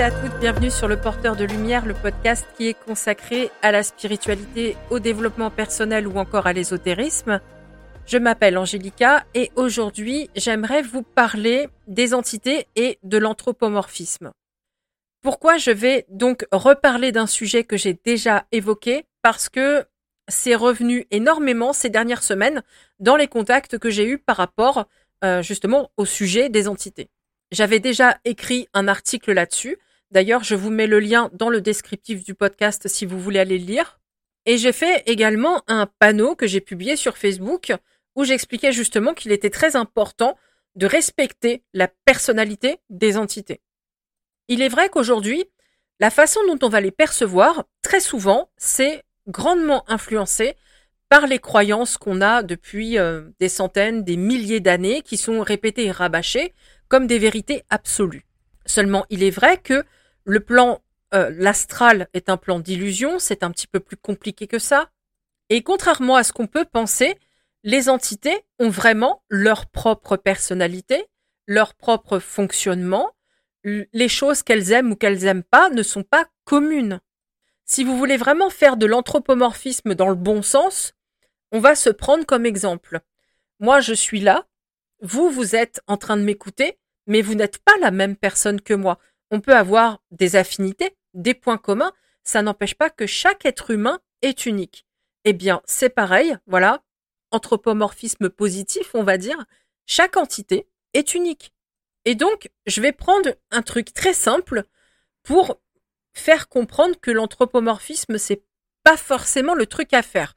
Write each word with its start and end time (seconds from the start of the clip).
à 0.00 0.12
toutes, 0.12 0.38
bienvenue 0.38 0.70
sur 0.70 0.86
Le 0.86 0.96
Porteur 0.96 1.34
de 1.34 1.44
Lumière, 1.44 1.84
le 1.84 1.92
podcast 1.92 2.46
qui 2.56 2.68
est 2.68 2.74
consacré 2.84 3.50
à 3.62 3.72
la 3.72 3.82
spiritualité, 3.82 4.76
au 4.90 5.00
développement 5.00 5.50
personnel 5.50 6.06
ou 6.06 6.16
encore 6.18 6.46
à 6.46 6.52
l'ésotérisme. 6.52 7.40
Je 8.06 8.16
m'appelle 8.16 8.58
Angélica 8.58 9.24
et 9.34 9.50
aujourd'hui 9.56 10.30
j'aimerais 10.36 10.82
vous 10.82 11.02
parler 11.02 11.68
des 11.88 12.14
entités 12.14 12.68
et 12.76 13.00
de 13.02 13.18
l'anthropomorphisme. 13.18 14.30
Pourquoi 15.20 15.56
je 15.56 15.72
vais 15.72 16.06
donc 16.10 16.46
reparler 16.52 17.10
d'un 17.10 17.26
sujet 17.26 17.64
que 17.64 17.76
j'ai 17.76 17.98
déjà 18.04 18.46
évoqué? 18.52 19.04
Parce 19.22 19.48
que 19.48 19.84
c'est 20.28 20.54
revenu 20.54 21.08
énormément 21.10 21.72
ces 21.72 21.90
dernières 21.90 22.22
semaines 22.22 22.62
dans 23.00 23.16
les 23.16 23.26
contacts 23.26 23.78
que 23.78 23.90
j'ai 23.90 24.06
eus 24.06 24.18
par 24.18 24.36
rapport 24.36 24.86
euh, 25.24 25.42
justement 25.42 25.90
au 25.96 26.04
sujet 26.04 26.50
des 26.50 26.68
entités. 26.68 27.10
J'avais 27.50 27.80
déjà 27.80 28.18
écrit 28.24 28.68
un 28.74 28.86
article 28.86 29.32
là-dessus. 29.32 29.76
D'ailleurs, 30.10 30.44
je 30.44 30.54
vous 30.54 30.70
mets 30.70 30.86
le 30.86 31.00
lien 31.00 31.30
dans 31.34 31.50
le 31.50 31.60
descriptif 31.60 32.24
du 32.24 32.34
podcast 32.34 32.88
si 32.88 33.04
vous 33.04 33.20
voulez 33.20 33.38
aller 33.38 33.58
le 33.58 33.66
lire. 33.66 34.00
Et 34.46 34.56
j'ai 34.56 34.72
fait 34.72 35.02
également 35.06 35.62
un 35.66 35.86
panneau 35.98 36.34
que 36.34 36.46
j'ai 36.46 36.60
publié 36.60 36.96
sur 36.96 37.18
Facebook 37.18 37.72
où 38.16 38.24
j'expliquais 38.24 38.72
justement 38.72 39.12
qu'il 39.12 39.32
était 39.32 39.50
très 39.50 39.76
important 39.76 40.36
de 40.76 40.86
respecter 40.86 41.62
la 41.74 41.88
personnalité 41.88 42.78
des 42.88 43.16
entités. 43.16 43.60
Il 44.48 44.62
est 44.62 44.68
vrai 44.68 44.88
qu'aujourd'hui, 44.88 45.44
la 46.00 46.10
façon 46.10 46.40
dont 46.46 46.66
on 46.66 46.70
va 46.70 46.80
les 46.80 46.90
percevoir, 46.90 47.64
très 47.82 48.00
souvent, 48.00 48.50
c'est 48.56 49.04
grandement 49.26 49.84
influencé 49.88 50.54
par 51.08 51.26
les 51.26 51.38
croyances 51.38 51.98
qu'on 51.98 52.20
a 52.20 52.42
depuis 52.42 52.98
euh, 52.98 53.22
des 53.40 53.48
centaines, 53.48 54.04
des 54.04 54.16
milliers 54.16 54.60
d'années, 54.60 55.02
qui 55.02 55.16
sont 55.16 55.40
répétées 55.40 55.86
et 55.86 55.90
rabâchées, 55.90 56.54
comme 56.88 57.06
des 57.06 57.18
vérités 57.18 57.64
absolues. 57.70 58.26
Seulement, 58.66 59.06
il 59.10 59.22
est 59.22 59.30
vrai 59.30 59.58
que 59.58 59.84
le 60.28 60.40
plan, 60.40 60.82
euh, 61.14 61.30
l'astral 61.34 62.08
est 62.12 62.28
un 62.28 62.36
plan 62.36 62.60
d'illusion, 62.60 63.18
c'est 63.18 63.42
un 63.42 63.50
petit 63.50 63.66
peu 63.66 63.80
plus 63.80 63.96
compliqué 63.96 64.46
que 64.46 64.58
ça. 64.58 64.90
Et 65.48 65.62
contrairement 65.62 66.16
à 66.16 66.22
ce 66.22 66.34
qu'on 66.34 66.46
peut 66.46 66.66
penser, 66.66 67.16
les 67.64 67.88
entités 67.88 68.44
ont 68.58 68.68
vraiment 68.68 69.22
leur 69.30 69.66
propre 69.66 70.16
personnalité, 70.16 71.06
leur 71.46 71.74
propre 71.74 72.18
fonctionnement. 72.18 73.10
Les 73.64 74.08
choses 74.08 74.42
qu'elles 74.42 74.70
aiment 74.72 74.92
ou 74.92 74.96
qu'elles 74.96 75.24
aiment 75.24 75.42
pas 75.42 75.70
ne 75.70 75.82
sont 75.82 76.02
pas 76.02 76.26
communes. 76.44 77.00
Si 77.64 77.82
vous 77.82 77.96
voulez 77.96 78.18
vraiment 78.18 78.50
faire 78.50 78.76
de 78.76 78.84
l'anthropomorphisme 78.84 79.94
dans 79.94 80.10
le 80.10 80.14
bon 80.14 80.42
sens, 80.42 80.92
on 81.52 81.60
va 81.60 81.74
se 81.74 81.88
prendre 81.88 82.26
comme 82.26 82.44
exemple. 82.44 83.00
Moi, 83.60 83.80
je 83.80 83.94
suis 83.94 84.20
là, 84.20 84.46
vous, 85.00 85.30
vous 85.30 85.56
êtes 85.56 85.80
en 85.86 85.96
train 85.96 86.18
de 86.18 86.22
m'écouter, 86.22 86.78
mais 87.06 87.22
vous 87.22 87.34
n'êtes 87.34 87.58
pas 87.58 87.76
la 87.80 87.90
même 87.90 88.14
personne 88.14 88.60
que 88.60 88.74
moi. 88.74 88.98
On 89.30 89.40
peut 89.40 89.54
avoir 89.54 90.00
des 90.10 90.36
affinités, 90.36 90.96
des 91.14 91.34
points 91.34 91.58
communs, 91.58 91.92
ça 92.24 92.42
n'empêche 92.42 92.74
pas 92.74 92.90
que 92.90 93.06
chaque 93.06 93.44
être 93.44 93.70
humain 93.70 94.00
est 94.22 94.46
unique. 94.46 94.86
Eh 95.24 95.32
bien, 95.32 95.62
c'est 95.66 95.90
pareil, 95.90 96.36
voilà, 96.46 96.82
anthropomorphisme 97.30 98.30
positif, 98.30 98.94
on 98.94 99.02
va 99.02 99.18
dire, 99.18 99.44
chaque 99.86 100.16
entité 100.16 100.66
est 100.94 101.14
unique. 101.14 101.52
Et 102.04 102.14
donc, 102.14 102.50
je 102.66 102.80
vais 102.80 102.92
prendre 102.92 103.34
un 103.50 103.62
truc 103.62 103.92
très 103.92 104.14
simple 104.14 104.64
pour 105.22 105.60
faire 106.14 106.48
comprendre 106.48 106.98
que 107.00 107.10
l'anthropomorphisme, 107.10 108.18
c'est 108.18 108.42
pas 108.82 108.96
forcément 108.96 109.54
le 109.54 109.66
truc 109.66 109.92
à 109.92 110.02
faire. 110.02 110.34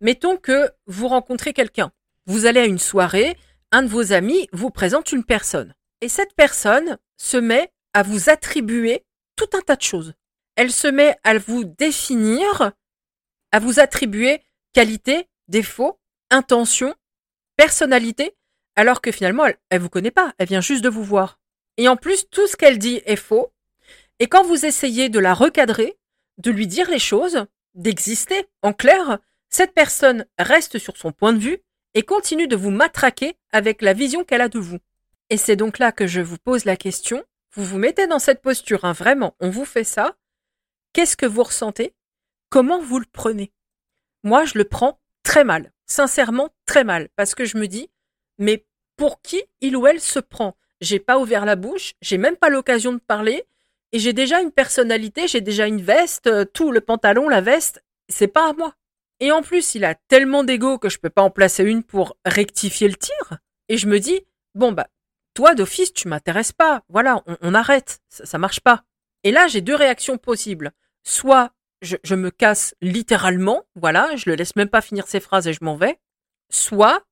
Mettons 0.00 0.36
que 0.36 0.70
vous 0.86 1.08
rencontrez 1.08 1.52
quelqu'un. 1.52 1.92
Vous 2.26 2.46
allez 2.46 2.60
à 2.60 2.66
une 2.66 2.78
soirée, 2.78 3.38
un 3.72 3.82
de 3.82 3.88
vos 3.88 4.12
amis 4.12 4.48
vous 4.52 4.70
présente 4.70 5.12
une 5.12 5.24
personne. 5.24 5.74
Et 6.00 6.08
cette 6.08 6.34
personne 6.34 6.98
se 7.16 7.36
met 7.36 7.72
à 7.94 8.02
vous 8.02 8.28
attribuer 8.28 9.04
tout 9.36 9.48
un 9.54 9.60
tas 9.60 9.76
de 9.76 9.82
choses. 9.82 10.14
Elle 10.56 10.70
se 10.70 10.88
met 10.88 11.16
à 11.24 11.38
vous 11.38 11.64
définir, 11.64 12.72
à 13.52 13.58
vous 13.58 13.80
attribuer 13.80 14.42
qualité, 14.72 15.28
défaut, 15.48 15.98
intention, 16.30 16.94
personnalité, 17.56 18.36
alors 18.76 19.00
que 19.00 19.12
finalement, 19.12 19.46
elle, 19.46 19.56
ne 19.72 19.78
vous 19.78 19.88
connaît 19.88 20.10
pas, 20.10 20.34
elle 20.38 20.48
vient 20.48 20.60
juste 20.60 20.84
de 20.84 20.88
vous 20.88 21.04
voir. 21.04 21.38
Et 21.76 21.88
en 21.88 21.96
plus, 21.96 22.28
tout 22.30 22.46
ce 22.46 22.56
qu'elle 22.56 22.78
dit 22.78 23.00
est 23.06 23.16
faux. 23.16 23.52
Et 24.18 24.26
quand 24.28 24.44
vous 24.44 24.66
essayez 24.66 25.08
de 25.08 25.18
la 25.18 25.34
recadrer, 25.34 25.96
de 26.38 26.50
lui 26.50 26.66
dire 26.66 26.90
les 26.90 26.98
choses, 26.98 27.46
d'exister, 27.74 28.46
en 28.62 28.72
clair, 28.72 29.18
cette 29.48 29.74
personne 29.74 30.26
reste 30.38 30.78
sur 30.78 30.96
son 30.96 31.12
point 31.12 31.32
de 31.32 31.38
vue 31.38 31.58
et 31.94 32.02
continue 32.02 32.48
de 32.48 32.56
vous 32.56 32.70
matraquer 32.70 33.36
avec 33.52 33.82
la 33.82 33.92
vision 33.92 34.24
qu'elle 34.24 34.40
a 34.40 34.48
de 34.48 34.58
vous. 34.58 34.78
Et 35.30 35.36
c'est 35.36 35.56
donc 35.56 35.78
là 35.78 35.92
que 35.92 36.06
je 36.06 36.20
vous 36.20 36.38
pose 36.38 36.64
la 36.64 36.76
question. 36.76 37.24
Vous 37.56 37.64
vous 37.64 37.78
mettez 37.78 38.08
dans 38.08 38.18
cette 38.18 38.42
posture, 38.42 38.84
hein, 38.84 38.92
vraiment, 38.92 39.36
on 39.38 39.48
vous 39.48 39.64
fait 39.64 39.84
ça. 39.84 40.16
Qu'est-ce 40.92 41.16
que 41.16 41.26
vous 41.26 41.44
ressentez? 41.44 41.94
Comment 42.50 42.80
vous 42.80 42.98
le 42.98 43.06
prenez? 43.12 43.52
Moi, 44.24 44.44
je 44.44 44.58
le 44.58 44.64
prends 44.64 45.00
très 45.22 45.44
mal, 45.44 45.72
sincèrement 45.86 46.50
très 46.66 46.82
mal, 46.82 47.10
parce 47.14 47.36
que 47.36 47.44
je 47.44 47.56
me 47.56 47.68
dis, 47.68 47.90
mais 48.38 48.66
pour 48.96 49.22
qui 49.22 49.40
il 49.60 49.76
ou 49.76 49.86
elle 49.86 50.00
se 50.00 50.18
prend? 50.18 50.56
J'ai 50.80 50.98
pas 50.98 51.20
ouvert 51.20 51.44
la 51.44 51.54
bouche, 51.54 51.94
j'ai 52.00 52.18
même 52.18 52.36
pas 52.36 52.48
l'occasion 52.48 52.92
de 52.92 52.98
parler, 52.98 53.44
et 53.92 54.00
j'ai 54.00 54.12
déjà 54.12 54.40
une 54.40 54.50
personnalité, 54.50 55.28
j'ai 55.28 55.40
déjà 55.40 55.68
une 55.68 55.80
veste, 55.80 56.26
euh, 56.26 56.44
tout 56.44 56.72
le 56.72 56.80
pantalon, 56.80 57.28
la 57.28 57.40
veste, 57.40 57.84
c'est 58.08 58.26
pas 58.26 58.50
à 58.50 58.52
moi. 58.52 58.74
Et 59.20 59.30
en 59.30 59.42
plus, 59.42 59.76
il 59.76 59.84
a 59.84 59.94
tellement 59.94 60.42
d'ego 60.42 60.78
que 60.78 60.88
je 60.88 60.98
peux 60.98 61.08
pas 61.08 61.22
en 61.22 61.30
placer 61.30 61.62
une 61.62 61.84
pour 61.84 62.16
rectifier 62.24 62.88
le 62.88 62.96
tir. 62.96 63.38
Et 63.68 63.78
je 63.78 63.86
me 63.86 64.00
dis, 64.00 64.26
bon 64.56 64.72
bah, 64.72 64.88
toi 65.34 65.54
d'office, 65.54 65.92
tu 65.92 66.08
m'intéresses 66.08 66.52
pas. 66.52 66.82
Voilà, 66.88 67.22
on, 67.40 67.54
arrête. 67.54 68.00
Ça, 68.08 68.38
marche 68.38 68.60
pas. 68.60 68.84
Et 69.24 69.32
là, 69.32 69.48
j'ai 69.48 69.60
deux 69.60 69.74
réactions 69.74 70.18
possibles. 70.18 70.72
Soit 71.02 71.52
je, 71.82 71.96
je, 72.02 72.14
me 72.14 72.30
casse 72.30 72.74
littéralement, 72.80 73.64
voilà, 73.74 74.16
je 74.16 74.30
le 74.30 74.36
laisse 74.36 74.56
même 74.56 74.68
pas 74.68 74.80
finir 74.80 75.06
ses 75.06 75.20
phrases 75.20 75.46
et 75.46 75.52
je 75.52 75.62
m'en 75.64 75.76
vais. 75.76 75.98
Soit 76.50 77.04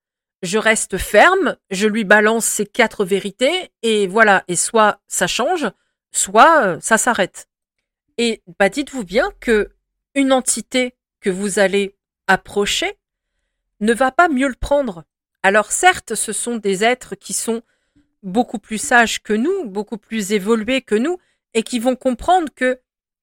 je 0.43 0.59
reste 0.59 0.99
ferme, 0.99 1.57
je 1.71 1.87
lui 1.87 2.05
balance 2.05 2.45
ses 2.45 2.67
quatre 2.67 3.05
vérités 3.05 3.71
et 3.83 4.07
voilà, 4.07 4.45
et 4.49 4.57
soit 4.57 5.01
ça 5.07 5.27
change, 5.29 5.69
soit 6.11 6.67
euh, 6.67 6.81
ça 6.81 6.99
s'arrête. 6.99 7.49
Et 8.19 8.43
bah 8.59 8.69
dites-vous 8.69 9.05
bien 9.05 9.31
que 9.41 9.71
une 10.15 10.33
entité 10.33 10.95
que 11.21 11.31
vous 11.31 11.59
allez 11.59 11.97
approcher 12.27 12.99
ne 13.81 13.95
va 13.95 14.11
pas 14.11 14.29
mieux 14.29 14.49
le 14.49 14.55
prendre. 14.55 15.05
Alors 15.43 15.73
certes, 15.73 16.15
ce 16.15 16.33
sont 16.33 16.57
des 16.57 16.85
êtres 16.85 17.15
qui 17.15 17.33
sont 17.33 17.63
beaucoup 18.23 18.59
plus 18.59 18.79
sages 18.79 19.23
que 19.23 19.33
nous, 19.33 19.65
beaucoup 19.65 19.99
plus 19.99 20.33
évolués 20.33 20.83
que 20.83 20.95
nous, 20.95 21.19
et 21.55 21.63
qui 21.63 21.79
vont 21.79 21.97
comprendre 21.97 22.49
que 22.55 22.81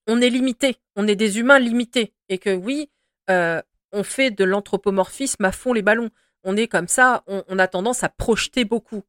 on 0.07 0.21
est 0.21 0.29
limité, 0.29 0.77
on 0.95 1.07
est 1.07 1.15
des 1.15 1.39
humains 1.39 1.59
limités, 1.59 2.13
et 2.29 2.37
que 2.37 2.53
oui, 2.55 2.89
euh, 3.29 3.61
on 3.91 4.03
fait 4.03 4.31
de 4.31 4.43
l'anthropomorphisme 4.43 5.45
à 5.45 5.51
fond 5.51 5.73
les 5.73 5.81
ballons. 5.81 6.09
On 6.43 6.55
est 6.55 6.67
comme 6.67 6.87
ça, 6.87 7.23
on, 7.27 7.59
a 7.59 7.67
tendance 7.67 8.03
à 8.03 8.09
projeter 8.09 8.63
beaucoup. 8.63 9.03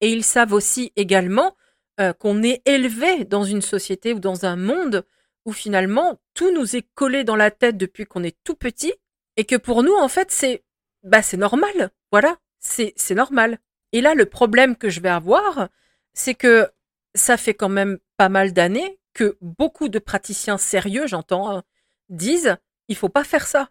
Et 0.00 0.12
ils 0.12 0.24
savent 0.24 0.52
aussi 0.52 0.92
également 0.96 1.56
euh, 1.98 2.12
qu'on 2.12 2.42
est 2.42 2.66
élevé 2.68 3.24
dans 3.24 3.44
une 3.44 3.62
société 3.62 4.12
ou 4.12 4.20
dans 4.20 4.44
un 4.44 4.56
monde 4.56 5.04
où 5.44 5.52
finalement 5.52 6.20
tout 6.34 6.52
nous 6.52 6.76
est 6.76 6.86
collé 6.94 7.24
dans 7.24 7.36
la 7.36 7.50
tête 7.50 7.76
depuis 7.76 8.04
qu'on 8.04 8.22
est 8.22 8.36
tout 8.44 8.54
petit 8.54 8.92
et 9.36 9.44
que 9.44 9.56
pour 9.56 9.82
nous 9.82 9.94
en 9.94 10.08
fait 10.08 10.30
c'est 10.30 10.62
bah 11.04 11.22
c'est 11.22 11.36
normal, 11.36 11.90
voilà, 12.12 12.36
c'est 12.58 12.92
c'est 12.96 13.14
normal. 13.14 13.58
Et 13.92 14.00
là 14.00 14.14
le 14.14 14.26
problème 14.26 14.76
que 14.76 14.90
je 14.90 15.00
vais 15.00 15.08
avoir, 15.08 15.68
c'est 16.14 16.34
que 16.34 16.70
ça 17.14 17.36
fait 17.36 17.54
quand 17.54 17.68
même 17.68 17.98
pas 18.16 18.28
mal 18.28 18.52
d'années 18.52 18.98
que 19.14 19.36
beaucoup 19.40 19.88
de 19.88 19.98
praticiens 19.98 20.58
sérieux, 20.58 21.06
j'entends, 21.06 21.50
hein, 21.50 21.62
disent 22.08 22.56
il 22.88 22.96
faut 22.96 23.08
pas 23.08 23.24
faire 23.24 23.46
ça. 23.46 23.70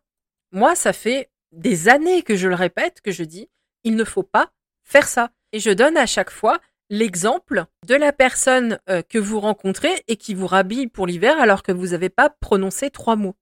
Moi, 0.51 0.75
ça 0.75 0.93
fait 0.93 1.29
des 1.51 1.89
années 1.89 2.21
que 2.21 2.35
je 2.35 2.47
le 2.47 2.55
répète, 2.55 3.01
que 3.01 3.11
je 3.11 3.23
dis 3.23 3.49
il 3.83 3.95
ne 3.95 4.03
faut 4.03 4.23
pas 4.23 4.51
faire 4.83 5.07
ça. 5.07 5.31
Et 5.53 5.59
je 5.59 5.71
donne 5.71 5.97
à 5.97 6.05
chaque 6.05 6.29
fois 6.29 6.59
l'exemple 6.89 7.65
de 7.85 7.95
la 7.95 8.11
personne 8.11 8.79
euh, 8.89 9.01
que 9.01 9.17
vous 9.17 9.39
rencontrez 9.39 10.03
et 10.07 10.17
qui 10.17 10.33
vous 10.33 10.47
rhabille 10.47 10.87
pour 10.87 11.07
l'hiver 11.07 11.39
alors 11.39 11.63
que 11.63 11.71
vous 11.71 11.87
n'avez 11.87 12.09
pas 12.09 12.29
prononcé 12.29 12.89
trois 12.89 13.15
mots. 13.15 13.35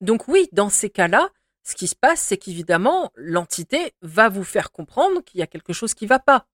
Donc 0.00 0.28
oui, 0.28 0.48
dans 0.52 0.68
ces 0.68 0.90
cas-là, 0.90 1.30
ce 1.64 1.74
qui 1.74 1.88
se 1.88 1.96
passe, 1.96 2.20
c'est 2.20 2.36
qu'évidemment, 2.36 3.10
l'entité 3.16 3.94
va 4.02 4.28
vous 4.28 4.44
faire 4.44 4.70
comprendre 4.70 5.22
qu'il 5.24 5.40
y 5.40 5.42
a 5.42 5.46
quelque 5.46 5.72
chose 5.72 5.94
qui 5.94 6.04
ne 6.04 6.10
va 6.10 6.18
pas. 6.18 6.46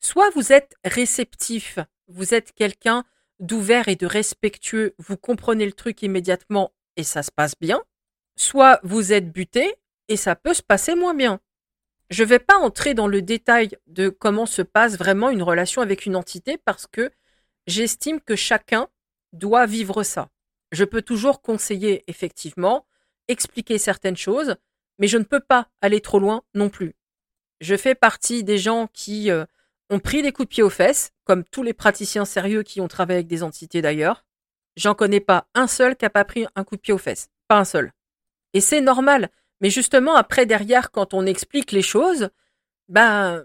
Soit 0.00 0.30
vous 0.30 0.52
êtes 0.52 0.74
réceptif, 0.84 1.78
vous 2.08 2.34
êtes 2.34 2.52
quelqu'un 2.52 3.04
d'ouvert 3.40 3.88
et 3.88 3.96
de 3.96 4.06
respectueux, 4.06 4.94
vous 4.98 5.16
comprenez 5.16 5.66
le 5.66 5.72
truc 5.72 6.02
immédiatement 6.02 6.72
et 6.96 7.04
ça 7.04 7.22
se 7.22 7.30
passe 7.30 7.54
bien, 7.60 7.82
soit 8.36 8.80
vous 8.82 9.12
êtes 9.12 9.30
buté 9.30 9.74
et 10.08 10.16
ça 10.16 10.34
peut 10.34 10.54
se 10.54 10.62
passer 10.62 10.94
moins 10.94 11.14
bien. 11.14 11.40
Je 12.10 12.22
ne 12.22 12.28
vais 12.28 12.38
pas 12.38 12.56
entrer 12.56 12.94
dans 12.94 13.06
le 13.06 13.22
détail 13.22 13.70
de 13.86 14.08
comment 14.08 14.46
se 14.46 14.62
passe 14.62 14.96
vraiment 14.96 15.30
une 15.30 15.42
relation 15.42 15.82
avec 15.82 16.06
une 16.06 16.16
entité 16.16 16.58
parce 16.58 16.86
que 16.86 17.10
j'estime 17.66 18.20
que 18.20 18.36
chacun 18.36 18.88
doit 19.32 19.66
vivre 19.66 20.02
ça. 20.02 20.30
Je 20.72 20.84
peux 20.84 21.02
toujours 21.02 21.42
conseiller 21.42 22.04
effectivement, 22.06 22.86
expliquer 23.28 23.78
certaines 23.78 24.16
choses, 24.16 24.56
mais 24.98 25.06
je 25.06 25.18
ne 25.18 25.24
peux 25.24 25.40
pas 25.40 25.68
aller 25.80 26.00
trop 26.00 26.18
loin 26.18 26.42
non 26.54 26.68
plus. 26.68 26.94
Je 27.60 27.76
fais 27.76 27.94
partie 27.94 28.44
des 28.44 28.58
gens 28.58 28.88
qui 28.92 29.30
euh, 29.30 29.44
ont 29.90 30.00
pris 30.00 30.22
des 30.22 30.32
coups 30.32 30.48
de 30.48 30.54
pied 30.54 30.62
aux 30.62 30.70
fesses, 30.70 31.12
comme 31.24 31.44
tous 31.44 31.62
les 31.62 31.74
praticiens 31.74 32.24
sérieux 32.24 32.62
qui 32.62 32.80
ont 32.80 32.88
travaillé 32.88 33.18
avec 33.18 33.26
des 33.26 33.42
entités 33.42 33.82
d'ailleurs. 33.82 34.24
j'en 34.76 34.94
connais 34.94 35.20
pas 35.20 35.46
un 35.54 35.66
seul 35.66 35.96
qui 35.96 36.04
a 36.04 36.10
pas 36.10 36.24
pris 36.24 36.46
un 36.56 36.64
coup 36.64 36.76
de 36.76 36.80
pied 36.80 36.92
aux 36.92 36.98
fesses. 36.98 37.28
Pas 37.48 37.58
un 37.58 37.64
seul. 37.64 37.92
Et 38.54 38.60
c'est 38.60 38.80
normal. 38.80 39.30
Mais 39.60 39.70
justement, 39.70 40.14
après, 40.14 40.46
derrière, 40.46 40.90
quand 40.90 41.14
on 41.14 41.26
explique 41.26 41.72
les 41.72 41.82
choses, 41.82 42.28
ben, 42.88 43.44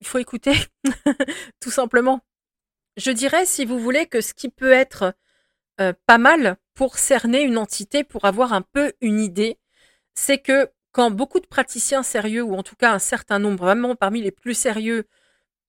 il 0.00 0.06
faut 0.06 0.18
écouter. 0.18 0.54
Tout 1.60 1.70
simplement. 1.70 2.20
Je 2.96 3.10
dirais, 3.10 3.46
si 3.46 3.64
vous 3.64 3.78
voulez, 3.78 4.06
que 4.06 4.20
ce 4.20 4.34
qui 4.34 4.48
peut 4.48 4.72
être 4.72 5.14
euh, 5.80 5.92
pas 6.06 6.18
mal 6.18 6.56
pour 6.74 6.98
cerner 6.98 7.42
une 7.42 7.58
entité, 7.58 8.04
pour 8.04 8.24
avoir 8.24 8.52
un 8.52 8.62
peu 8.62 8.92
une 9.00 9.20
idée, 9.20 9.58
c'est 10.14 10.38
que 10.38 10.70
quand 10.92 11.10
beaucoup 11.10 11.40
de 11.40 11.46
praticiens 11.46 12.02
sérieux, 12.02 12.42
ou 12.42 12.54
en 12.54 12.62
tout 12.62 12.76
cas 12.76 12.92
un 12.92 12.98
certain 12.98 13.38
nombre, 13.38 13.64
vraiment 13.64 13.96
parmi 13.96 14.22
les 14.22 14.30
plus 14.30 14.54
sérieux, 14.54 15.04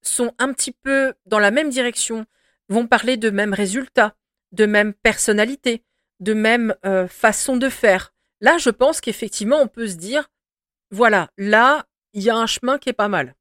sont 0.02 0.34
un 0.38 0.52
petit 0.54 0.72
peu 0.72 1.14
dans 1.26 1.40
la 1.40 1.52
même 1.52 1.70
direction, 1.70 2.26
vont 2.70 2.88
parler 2.88 3.18
de 3.18 3.30
mêmes 3.30 3.54
résultats, 3.54 4.16
de 4.52 4.66
même 4.66 4.94
personnalité, 4.94 5.84
de 6.20 6.34
même 6.34 6.76
euh, 6.86 7.08
façon 7.08 7.58
de 7.58 7.70
faire. 7.70 8.14
Là, 8.42 8.58
je 8.58 8.70
pense 8.70 9.00
qu'effectivement, 9.00 9.62
on 9.62 9.68
peut 9.68 9.88
se 9.88 9.96
dire, 9.96 10.30
voilà, 10.92 11.30
là, 11.38 11.86
il 12.12 12.24
y 12.24 12.30
a 12.30 12.36
un 12.36 12.46
chemin 12.46 12.78
qui 12.78 12.90
est 12.90 12.94
pas 12.94 13.08
mal. 13.08 13.36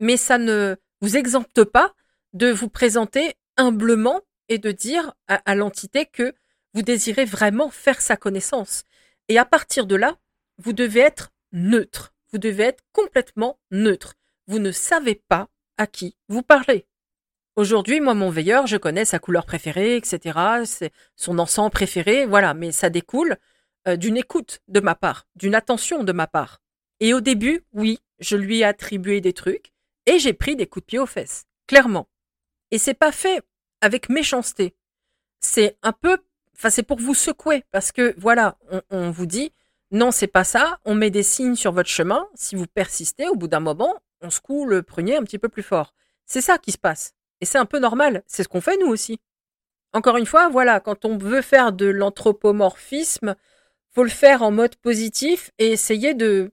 Mais 0.00 0.16
ça 0.16 0.38
ne 0.38 0.76
vous 1.00 1.16
exempte 1.16 1.64
pas 1.64 1.94
de 2.34 2.50
vous 2.50 2.68
présenter 2.68 3.34
humblement 3.56 4.20
et 4.48 4.58
de 4.58 4.70
dire 4.70 5.14
à 5.28 5.54
l'entité 5.54 6.06
que 6.06 6.34
vous 6.74 6.82
désirez 6.82 7.24
vraiment 7.24 7.70
faire 7.70 8.00
sa 8.00 8.16
connaissance. 8.16 8.84
Et 9.28 9.38
à 9.38 9.44
partir 9.44 9.86
de 9.86 9.96
là, 9.96 10.18
vous 10.58 10.72
devez 10.72 11.00
être 11.00 11.32
neutre. 11.52 12.14
Vous 12.32 12.38
devez 12.38 12.64
être 12.64 12.82
complètement 12.92 13.58
neutre. 13.70 14.14
Vous 14.46 14.58
ne 14.58 14.72
savez 14.72 15.14
pas 15.14 15.48
à 15.76 15.86
qui 15.86 16.16
vous 16.28 16.42
parlez. 16.42 16.86
Aujourd'hui, 17.54 18.00
moi, 18.00 18.14
mon 18.14 18.30
veilleur, 18.30 18.66
je 18.66 18.78
connais 18.78 19.04
sa 19.04 19.18
couleur 19.18 19.44
préférée, 19.44 19.96
etc. 19.96 20.38
Son 21.16 21.38
encens 21.38 21.70
préféré, 21.70 22.24
voilà. 22.24 22.54
Mais 22.54 22.72
ça 22.72 22.88
découle 22.88 23.36
euh, 23.86 23.96
d'une 23.96 24.16
écoute 24.16 24.60
de 24.68 24.80
ma 24.80 24.94
part, 24.94 25.26
d'une 25.36 25.54
attention 25.54 26.04
de 26.04 26.12
ma 26.12 26.26
part. 26.26 26.60
Et 27.00 27.12
au 27.12 27.20
début, 27.20 27.64
oui, 27.72 27.98
je 28.20 28.36
lui 28.36 28.60
ai 28.60 28.64
attribué 28.64 29.20
des 29.20 29.32
trucs 29.32 29.72
et 30.06 30.18
j'ai 30.18 30.32
pris 30.32 30.56
des 30.56 30.66
coups 30.66 30.84
de 30.84 30.86
pied 30.86 30.98
aux 30.98 31.06
fesses, 31.06 31.46
clairement. 31.66 32.08
Et 32.70 32.78
c'est 32.78 32.94
pas 32.94 33.12
fait 33.12 33.42
avec 33.80 34.08
méchanceté. 34.08 34.74
C'est 35.40 35.76
un 35.82 35.92
peu, 35.92 36.18
enfin, 36.62 36.70
c'est 36.70 36.84
pour 36.84 36.98
vous 36.98 37.14
secouer 37.14 37.64
parce 37.72 37.90
que 37.90 38.14
voilà, 38.18 38.56
on 38.90 39.10
vous 39.10 39.26
dit, 39.26 39.52
non, 39.90 40.12
c'est 40.12 40.28
pas 40.28 40.44
ça. 40.44 40.78
On 40.84 40.94
met 40.94 41.10
des 41.10 41.24
signes 41.24 41.56
sur 41.56 41.72
votre 41.72 41.88
chemin. 41.88 42.28
Si 42.34 42.54
vous 42.54 42.66
persistez, 42.66 43.28
au 43.28 43.34
bout 43.34 43.48
d'un 43.48 43.60
moment, 43.60 44.00
on 44.20 44.30
secoue 44.30 44.64
le 44.64 44.82
prunier 44.82 45.16
un 45.16 45.24
petit 45.24 45.38
peu 45.38 45.48
plus 45.48 45.62
fort. 45.64 45.92
C'est 46.24 46.40
ça 46.40 46.58
qui 46.58 46.70
se 46.70 46.78
passe. 46.78 47.14
Et 47.40 47.44
c'est 47.44 47.58
un 47.58 47.66
peu 47.66 47.80
normal. 47.80 48.22
C'est 48.26 48.44
ce 48.44 48.48
qu'on 48.48 48.60
fait 48.60 48.78
nous 48.78 48.86
aussi. 48.86 49.20
Encore 49.92 50.16
une 50.16 50.26
fois, 50.26 50.48
voilà, 50.48 50.78
quand 50.78 51.04
on 51.04 51.18
veut 51.18 51.42
faire 51.42 51.72
de 51.72 51.86
l'anthropomorphisme, 51.86 53.34
faut 53.90 54.04
le 54.04 54.08
faire 54.08 54.42
en 54.42 54.52
mode 54.52 54.76
positif 54.76 55.50
et 55.58 55.72
essayer 55.72 56.14
de, 56.14 56.52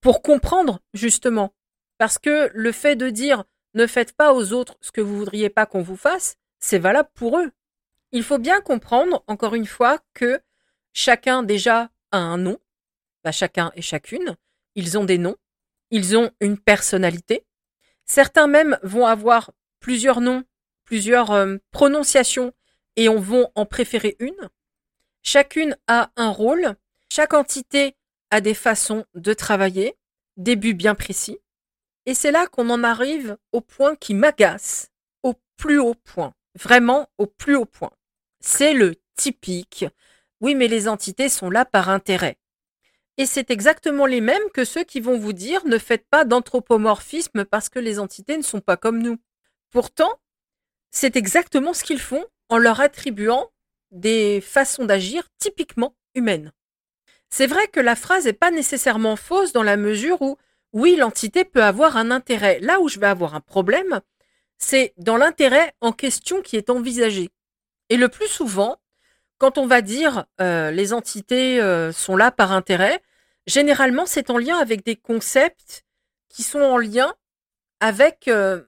pour 0.00 0.22
comprendre, 0.22 0.80
justement. 0.92 1.54
Parce 1.96 2.18
que 2.18 2.50
le 2.54 2.70
fait 2.70 2.96
de 2.96 3.08
dire 3.10 3.44
ne 3.74 3.86
faites 3.86 4.12
pas 4.12 4.34
aux 4.34 4.52
autres 4.52 4.76
ce 4.80 4.92
que 4.92 5.00
vous 5.00 5.16
voudriez 5.16 5.50
pas 5.50 5.66
qu'on 5.66 5.82
vous 5.82 5.96
fasse, 5.96 6.36
c'est 6.60 6.78
valable 6.78 7.08
pour 7.14 7.38
eux. 7.38 7.50
Il 8.12 8.22
faut 8.22 8.38
bien 8.38 8.60
comprendre, 8.60 9.22
encore 9.26 9.54
une 9.54 9.66
fois, 9.66 10.00
que 10.14 10.40
chacun 10.92 11.42
déjà 11.42 11.90
a 12.10 12.18
un 12.18 12.38
nom, 12.38 12.58
bah, 13.22 13.32
chacun 13.32 13.70
et 13.74 13.82
chacune. 13.82 14.36
Ils 14.74 14.96
ont 14.96 15.04
des 15.04 15.18
noms, 15.18 15.36
ils 15.90 16.16
ont 16.16 16.30
une 16.40 16.58
personnalité. 16.58 17.44
Certains 18.04 18.46
même 18.46 18.78
vont 18.82 19.06
avoir 19.06 19.52
plusieurs 19.80 20.20
noms, 20.20 20.44
plusieurs 20.84 21.32
euh, 21.32 21.56
prononciations 21.70 22.52
et 22.96 23.08
on 23.08 23.20
vont 23.20 23.50
en 23.54 23.66
préférer 23.66 24.16
une. 24.18 24.48
Chacune 25.22 25.76
a 25.86 26.10
un 26.16 26.30
rôle, 26.30 26.74
chaque 27.12 27.34
entité 27.34 27.94
a 28.30 28.40
des 28.40 28.54
façons 28.54 29.04
de 29.14 29.34
travailler, 29.34 29.96
des 30.36 30.56
buts 30.56 30.74
bien 30.74 30.94
précis. 30.94 31.38
Et 32.06 32.14
c'est 32.14 32.30
là 32.30 32.46
qu'on 32.46 32.70
en 32.70 32.82
arrive 32.84 33.36
au 33.52 33.60
point 33.60 33.94
qui 33.96 34.14
m'agace, 34.14 34.90
au 35.22 35.34
plus 35.58 35.78
haut 35.78 35.94
point, 35.94 36.32
vraiment 36.54 37.10
au 37.18 37.26
plus 37.26 37.54
haut 37.54 37.66
point. 37.66 37.92
C'est 38.40 38.72
le 38.74 38.94
typique. 39.16 39.84
Oui, 40.40 40.54
mais 40.54 40.68
les 40.68 40.88
entités 40.88 41.28
sont 41.28 41.50
là 41.50 41.64
par 41.64 41.88
intérêt. 41.88 42.38
Et 43.16 43.26
c'est 43.26 43.50
exactement 43.50 44.06
les 44.06 44.20
mêmes 44.20 44.48
que 44.54 44.64
ceux 44.64 44.84
qui 44.84 45.00
vont 45.00 45.18
vous 45.18 45.32
dire 45.32 45.66
ne 45.66 45.78
faites 45.78 46.06
pas 46.08 46.24
d'anthropomorphisme 46.24 47.44
parce 47.44 47.68
que 47.68 47.80
les 47.80 47.98
entités 47.98 48.36
ne 48.36 48.42
sont 48.42 48.60
pas 48.60 48.76
comme 48.76 49.02
nous. 49.02 49.18
Pourtant, 49.70 50.20
c'est 50.92 51.16
exactement 51.16 51.74
ce 51.74 51.82
qu'ils 51.82 52.00
font 52.00 52.24
en 52.48 52.58
leur 52.58 52.80
attribuant 52.80 53.50
des 53.90 54.40
façons 54.40 54.84
d'agir 54.84 55.28
typiquement 55.38 55.96
humaines. 56.14 56.52
C'est 57.30 57.46
vrai 57.46 57.66
que 57.68 57.80
la 57.80 57.96
phrase 57.96 58.24
n'est 58.24 58.32
pas 58.32 58.52
nécessairement 58.52 59.16
fausse 59.16 59.52
dans 59.52 59.64
la 59.64 59.76
mesure 59.76 60.22
où, 60.22 60.38
oui, 60.72 60.96
l'entité 60.96 61.44
peut 61.44 61.62
avoir 61.62 61.96
un 61.96 62.10
intérêt. 62.10 62.60
Là 62.60 62.80
où 62.80 62.88
je 62.88 63.00
vais 63.00 63.06
avoir 63.06 63.34
un 63.34 63.40
problème, 63.40 64.00
c'est 64.58 64.94
dans 64.96 65.16
l'intérêt 65.16 65.74
en 65.80 65.92
question 65.92 66.40
qui 66.40 66.56
est 66.56 66.70
envisagé. 66.70 67.30
Et 67.90 67.96
le 67.96 68.08
plus 68.08 68.28
souvent, 68.28 68.78
quand 69.38 69.56
on 69.58 69.66
va 69.66 69.80
dire 69.80 70.26
euh, 70.40 70.70
les 70.70 70.92
entités 70.92 71.60
euh, 71.60 71.92
sont 71.92 72.16
là 72.16 72.30
par 72.30 72.52
intérêt, 72.52 73.00
généralement, 73.46 74.04
c'est 74.06 74.30
en 74.30 74.38
lien 74.38 74.58
avec 74.58 74.84
des 74.84 74.96
concepts 74.96 75.84
qui 76.28 76.42
sont 76.42 76.60
en 76.60 76.76
lien 76.76 77.14
avec 77.80 78.28
euh, 78.28 78.62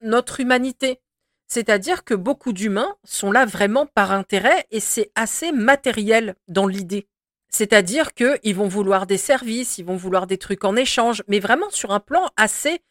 notre 0.00 0.40
humanité. 0.40 1.00
C'est-à-dire 1.46 2.04
que 2.04 2.14
beaucoup 2.14 2.52
d'humains 2.52 2.94
sont 3.04 3.32
là 3.32 3.46
vraiment 3.46 3.86
par 3.86 4.12
intérêt 4.12 4.66
et 4.70 4.80
c'est 4.80 5.10
assez 5.14 5.50
matériel 5.50 6.36
dans 6.46 6.66
l'idée. 6.66 7.08
C'est-à-dire 7.50 8.12
qu'ils 8.12 8.54
vont 8.54 8.68
vouloir 8.68 9.06
des 9.06 9.16
services, 9.16 9.78
ils 9.78 9.84
vont 9.84 9.96
vouloir 9.96 10.26
des 10.26 10.36
trucs 10.36 10.64
en 10.64 10.76
échange, 10.76 11.24
mais 11.26 11.40
vraiment 11.40 11.70
sur 11.70 11.92
un 11.92 12.00
plan 12.00 12.28
assez 12.36 12.82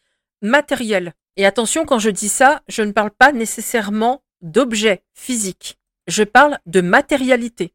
matériel. 0.42 1.14
Et 1.36 1.46
attention, 1.46 1.86
quand 1.86 2.00
je 2.00 2.10
dis 2.10 2.30
ça, 2.30 2.64
je 2.68 2.82
ne 2.82 2.92
parle 2.92 3.12
pas 3.12 3.32
nécessairement 3.32 4.24
d'objets 4.41 5.03
physiques. 5.13 5.77
Je 6.08 6.24
parle 6.24 6.60
de 6.65 6.82
matérialité. 6.82 7.74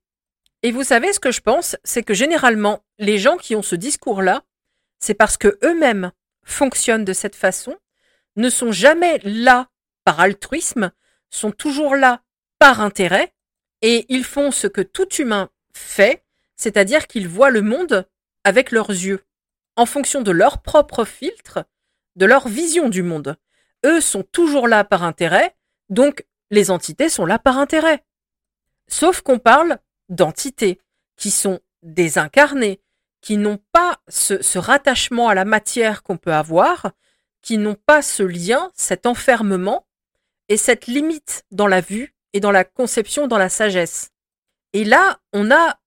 Et 0.62 0.70
vous 0.70 0.84
savez 0.84 1.12
ce 1.12 1.20
que 1.20 1.32
je 1.32 1.40
pense, 1.40 1.76
c'est 1.84 2.02
que 2.02 2.14
généralement, 2.14 2.84
les 2.98 3.18
gens 3.18 3.36
qui 3.36 3.56
ont 3.56 3.62
ce 3.62 3.74
discours-là, 3.74 4.44
c'est 5.00 5.14
parce 5.14 5.36
que 5.36 5.58
eux-mêmes 5.64 6.12
fonctionnent 6.44 7.04
de 7.04 7.12
cette 7.12 7.34
façon, 7.34 7.76
ne 8.36 8.48
sont 8.48 8.72
jamais 8.72 9.18
là 9.24 9.68
par 10.04 10.20
altruisme, 10.20 10.92
sont 11.30 11.50
toujours 11.50 11.96
là 11.96 12.22
par 12.58 12.80
intérêt, 12.80 13.32
et 13.82 14.06
ils 14.08 14.24
font 14.24 14.50
ce 14.50 14.68
que 14.68 14.80
tout 14.80 15.12
humain 15.16 15.50
fait, 15.72 16.24
c'est-à-dire 16.56 17.06
qu'ils 17.06 17.28
voient 17.28 17.50
le 17.50 17.62
monde 17.62 18.06
avec 18.44 18.70
leurs 18.70 18.90
yeux, 18.90 19.24
en 19.76 19.86
fonction 19.86 20.22
de 20.22 20.30
leur 20.30 20.62
propre 20.62 21.04
filtre, 21.04 21.64
de 22.16 22.26
leur 22.26 22.46
vision 22.48 22.88
du 22.88 23.02
monde. 23.02 23.36
Eux 23.84 24.00
sont 24.00 24.22
toujours 24.22 24.68
là 24.68 24.84
par 24.84 25.02
intérêt, 25.02 25.56
donc 25.88 26.24
les 26.52 26.70
entités 26.70 27.08
sont 27.08 27.26
là 27.26 27.40
par 27.40 27.58
intérêt. 27.58 28.04
Sauf 28.86 29.22
qu'on 29.22 29.38
parle 29.38 29.78
d'entités 30.10 30.78
qui 31.16 31.30
sont 31.30 31.60
désincarnées, 31.82 32.80
qui 33.22 33.38
n'ont 33.38 33.58
pas 33.72 33.98
ce, 34.06 34.58
rattachement 34.58 35.28
à 35.28 35.34
la 35.34 35.46
matière 35.46 36.02
qu'on 36.02 36.18
peut 36.18 36.34
avoir, 36.34 36.92
qui 37.40 37.56
n'ont 37.56 37.74
pas 37.86 38.02
ce 38.02 38.22
lien, 38.22 38.70
cet 38.74 39.06
enfermement 39.06 39.86
et 40.48 40.58
cette 40.58 40.86
limite 40.86 41.44
dans 41.50 41.66
la 41.66 41.80
vue 41.80 42.14
et 42.34 42.40
dans 42.40 42.50
la 42.50 42.64
conception, 42.64 43.26
dans 43.26 43.38
la 43.38 43.48
sagesse. 43.48 44.10
Et 44.74 44.84
là, 44.84 45.20
on 45.32 45.50
a 45.50 45.78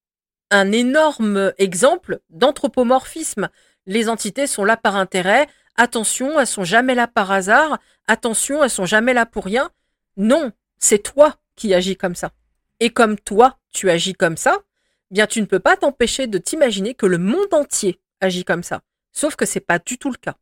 un 0.49 0.71
énorme 0.71 1.53
exemple 1.59 2.21
d'anthropomorphisme. 2.29 3.49
Les 3.85 4.09
entités 4.09 4.47
sont 4.47 4.63
là 4.63 4.77
par 4.77 4.95
intérêt. 4.95 5.47
Attention, 5.75 6.39
elles 6.39 6.47
sont 6.47 6.63
jamais 6.63 6.95
là 6.95 7.07
par 7.07 7.31
hasard. 7.31 7.77
Attention, 8.07 8.63
elles 8.63 8.69
sont 8.69 8.85
jamais 8.85 9.13
là 9.13 9.27
pour 9.27 9.45
rien. 9.45 9.69
Non, 10.17 10.51
c'est 10.77 10.99
toi 10.99 11.37
qui 11.55 11.73
agis 11.73 11.97
comme 11.97 12.15
ça. 12.15 12.31
Et 12.79 12.89
comme 12.89 13.17
toi, 13.17 13.57
tu 13.71 13.89
agis 13.89 14.13
comme 14.13 14.37
ça, 14.37 14.59
bien 15.11 15.27
tu 15.27 15.41
ne 15.41 15.45
peux 15.45 15.59
pas 15.59 15.77
t'empêcher 15.77 16.27
de 16.27 16.37
t'imaginer 16.37 16.93
que 16.93 17.05
le 17.05 17.17
monde 17.17 17.53
entier 17.53 17.99
agit 18.21 18.45
comme 18.45 18.63
ça. 18.63 18.81
Sauf 19.11 19.35
que 19.35 19.45
c'est 19.45 19.59
pas 19.59 19.79
du 19.79 19.97
tout 19.97 20.11
le 20.11 20.17
cas. 20.17 20.35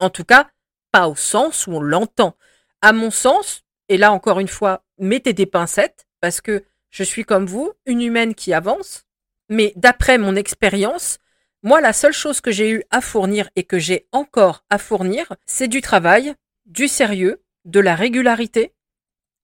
En 0.00 0.10
tout 0.10 0.24
cas, 0.24 0.50
pas 0.90 1.08
au 1.08 1.16
sens 1.16 1.66
où 1.66 1.72
on 1.72 1.80
l'entend. 1.80 2.36
À 2.82 2.92
mon 2.92 3.10
sens, 3.10 3.64
et 3.88 3.96
là 3.96 4.12
encore 4.12 4.40
une 4.40 4.48
fois, 4.48 4.84
mettez 4.98 5.32
des 5.32 5.46
pincettes, 5.46 6.06
parce 6.20 6.40
que 6.40 6.64
je 6.90 7.02
suis 7.02 7.24
comme 7.24 7.46
vous, 7.46 7.72
une 7.86 8.02
humaine 8.02 8.34
qui 8.34 8.52
avance, 8.52 9.04
mais 9.48 9.72
d'après 9.76 10.18
mon 10.18 10.34
expérience, 10.34 11.18
moi, 11.62 11.80
la 11.80 11.92
seule 11.92 12.12
chose 12.12 12.40
que 12.40 12.52
j'ai 12.52 12.70
eu 12.70 12.84
à 12.90 13.00
fournir 13.00 13.50
et 13.56 13.64
que 13.64 13.78
j'ai 13.78 14.06
encore 14.12 14.64
à 14.70 14.78
fournir, 14.78 15.32
c'est 15.46 15.68
du 15.68 15.80
travail, 15.80 16.34
du 16.64 16.86
sérieux, 16.86 17.42
de 17.64 17.80
la 17.80 17.96
régularité 17.96 18.72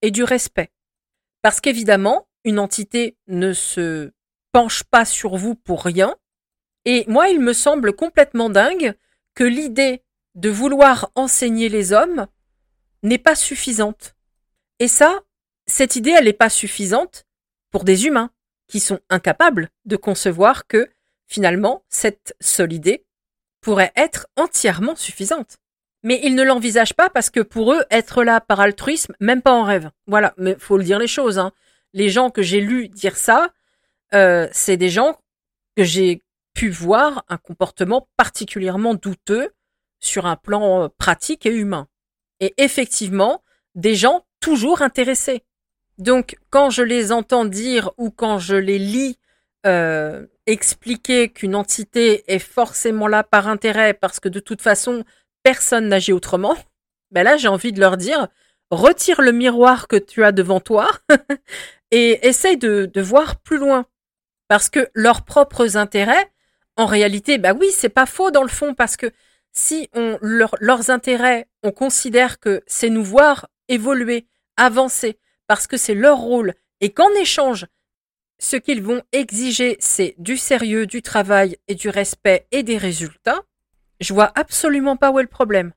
et 0.03 0.11
du 0.11 0.23
respect. 0.23 0.69
Parce 1.41 1.59
qu'évidemment, 1.59 2.27
une 2.43 2.59
entité 2.59 3.17
ne 3.27 3.53
se 3.53 4.11
penche 4.51 4.83
pas 4.83 5.05
sur 5.05 5.35
vous 5.35 5.55
pour 5.55 5.83
rien. 5.83 6.15
Et 6.85 7.05
moi, 7.07 7.29
il 7.29 7.39
me 7.39 7.53
semble 7.53 7.95
complètement 7.95 8.49
dingue 8.49 8.93
que 9.33 9.43
l'idée 9.43 10.03
de 10.35 10.49
vouloir 10.49 11.11
enseigner 11.15 11.69
les 11.69 11.93
hommes 11.93 12.27
n'est 13.01 13.17
pas 13.17 13.35
suffisante. 13.35 14.15
Et 14.79 14.87
ça, 14.87 15.21
cette 15.65 15.95
idée, 15.95 16.11
elle 16.11 16.25
n'est 16.25 16.33
pas 16.33 16.49
suffisante 16.49 17.25
pour 17.71 17.83
des 17.83 18.05
humains 18.05 18.31
qui 18.67 18.79
sont 18.79 18.99
incapables 19.09 19.69
de 19.85 19.95
concevoir 19.95 20.67
que 20.67 20.89
finalement 21.27 21.83
cette 21.89 22.35
seule 22.41 22.73
idée 22.73 23.05
pourrait 23.61 23.93
être 23.95 24.27
entièrement 24.35 24.95
suffisante. 24.95 25.57
Mais 26.03 26.19
ils 26.23 26.35
ne 26.35 26.43
l'envisagent 26.43 26.93
pas 26.93 27.09
parce 27.09 27.29
que 27.29 27.39
pour 27.39 27.73
eux, 27.73 27.83
être 27.89 28.23
là 28.23 28.41
par 28.41 28.59
altruisme, 28.59 29.15
même 29.19 29.41
pas 29.41 29.53
en 29.53 29.63
rêve. 29.63 29.89
Voilà, 30.05 30.33
mais 30.37 30.55
faut 30.59 30.77
le 30.77 30.83
dire 30.83 30.99
les 30.99 31.07
choses. 31.07 31.39
Hein. 31.39 31.51
Les 31.93 32.09
gens 32.09 32.29
que 32.29 32.41
j'ai 32.41 32.59
lus 32.59 32.89
dire 32.89 33.15
ça, 33.15 33.49
euh, 34.13 34.47
c'est 34.51 34.77
des 34.77 34.89
gens 34.89 35.17
que 35.77 35.83
j'ai 35.83 36.21
pu 36.53 36.69
voir 36.69 37.23
un 37.29 37.37
comportement 37.37 38.07
particulièrement 38.17 38.93
douteux 38.93 39.53
sur 39.99 40.25
un 40.25 40.35
plan 40.35 40.83
euh, 40.83 40.87
pratique 40.97 41.45
et 41.45 41.55
humain. 41.55 41.87
Et 42.39 42.53
effectivement, 42.57 43.41
des 43.75 43.95
gens 43.95 44.25
toujours 44.39 44.81
intéressés. 44.81 45.43
Donc, 45.97 46.37
quand 46.49 46.69
je 46.69 46.83
les 46.83 47.11
entends 47.11 47.45
dire 47.45 47.91
ou 47.97 48.11
quand 48.11 48.39
je 48.39 48.55
les 48.55 48.79
lis 48.79 49.17
euh, 49.65 50.25
expliquer 50.45 51.29
qu'une 51.29 51.55
entité 51.55 52.23
est 52.27 52.39
forcément 52.39 53.07
là 53.07 53.23
par 53.23 53.47
intérêt 53.47 53.93
parce 53.93 54.19
que 54.19 54.27
de 54.27 54.39
toute 54.39 54.61
façon, 54.61 55.05
personne 55.43 55.87
n'agit 55.87 56.13
autrement, 56.13 56.55
ben 57.11 57.23
là, 57.23 57.37
j'ai 57.37 57.47
envie 57.47 57.71
de 57.71 57.79
leur 57.79 57.97
dire, 57.97 58.27
retire 58.71 59.21
le 59.21 59.31
miroir 59.31 59.87
que 59.87 59.95
tu 59.95 60.23
as 60.23 60.31
devant 60.31 60.59
toi 60.59 60.89
et 61.91 62.27
essaye 62.27 62.57
de, 62.57 62.89
voir 63.01 63.39
plus 63.39 63.57
loin. 63.57 63.85
Parce 64.47 64.69
que 64.69 64.89
leurs 64.93 65.23
propres 65.23 65.77
intérêts, 65.77 66.31
en 66.75 66.85
réalité, 66.85 67.37
bah 67.37 67.53
oui, 67.53 67.67
c'est 67.71 67.89
pas 67.89 68.05
faux 68.05 68.31
dans 68.31 68.41
le 68.41 68.49
fond, 68.49 68.73
parce 68.73 68.97
que 68.97 69.11
si 69.51 69.89
on 69.93 70.17
leurs 70.21 70.89
intérêts, 70.89 71.47
on 71.61 71.71
considère 71.71 72.39
que 72.39 72.63
c'est 72.65 72.89
nous 72.89 73.03
voir 73.03 73.47
évoluer, 73.67 74.27
avancer, 74.57 75.19
parce 75.47 75.67
que 75.67 75.77
c'est 75.77 75.93
leur 75.93 76.17
rôle, 76.17 76.55
et 76.81 76.91
qu'en 76.91 77.11
échange, 77.11 77.67
ce 78.39 78.57
qu'ils 78.57 78.81
vont 78.81 79.03
exiger, 79.11 79.77
c'est 79.79 80.15
du 80.17 80.35
sérieux, 80.35 80.87
du 80.87 81.01
travail 81.01 81.57
et 81.67 81.75
du 81.75 81.89
respect 81.89 82.47
et 82.51 82.63
des 82.63 82.77
résultats, 82.77 83.43
je 83.99 84.13
vois 84.13 84.31
absolument 84.35 84.97
pas 84.97 85.11
où 85.11 85.19
est 85.19 85.23
le 85.23 85.27
problème. 85.27 85.73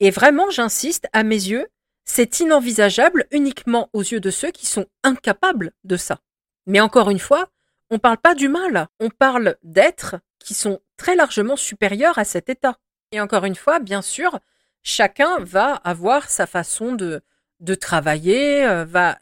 Et 0.00 0.10
vraiment, 0.10 0.50
j'insiste, 0.50 1.08
à 1.12 1.22
mes 1.22 1.34
yeux, 1.34 1.66
c'est 2.04 2.40
inenvisageable 2.40 3.26
uniquement 3.30 3.90
aux 3.92 4.02
yeux 4.02 4.20
de 4.20 4.30
ceux 4.30 4.50
qui 4.50 4.66
sont 4.66 4.86
incapables 5.02 5.72
de 5.84 5.96
ça. 5.96 6.20
Mais 6.66 6.80
encore 6.80 7.10
une 7.10 7.18
fois, 7.18 7.48
on 7.90 7.98
parle 7.98 8.18
pas 8.18 8.34
d'humains 8.34 8.70
là, 8.70 8.88
on 9.00 9.10
parle 9.10 9.56
d'êtres 9.62 10.16
qui 10.38 10.54
sont 10.54 10.80
très 10.96 11.16
largement 11.16 11.56
supérieurs 11.56 12.18
à 12.18 12.24
cet 12.24 12.48
état. 12.48 12.78
Et 13.12 13.20
encore 13.20 13.44
une 13.44 13.54
fois, 13.54 13.78
bien 13.78 14.02
sûr, 14.02 14.38
chacun 14.82 15.38
va 15.40 15.74
avoir 15.74 16.30
sa 16.30 16.46
façon 16.46 16.92
de, 16.92 17.22
de 17.60 17.74
travailler, 17.74 18.64
euh, 18.64 18.84
va 18.84 19.18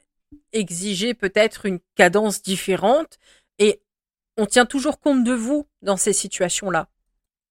exiger 0.52 1.14
peut-être 1.14 1.66
une 1.66 1.80
cadence 1.94 2.42
différente 2.42 3.18
et 3.58 3.80
on 4.36 4.46
tient 4.46 4.66
toujours 4.66 5.00
compte 5.00 5.24
de 5.24 5.32
vous 5.32 5.66
dans 5.82 5.96
ces 5.96 6.12
situations-là. 6.12 6.88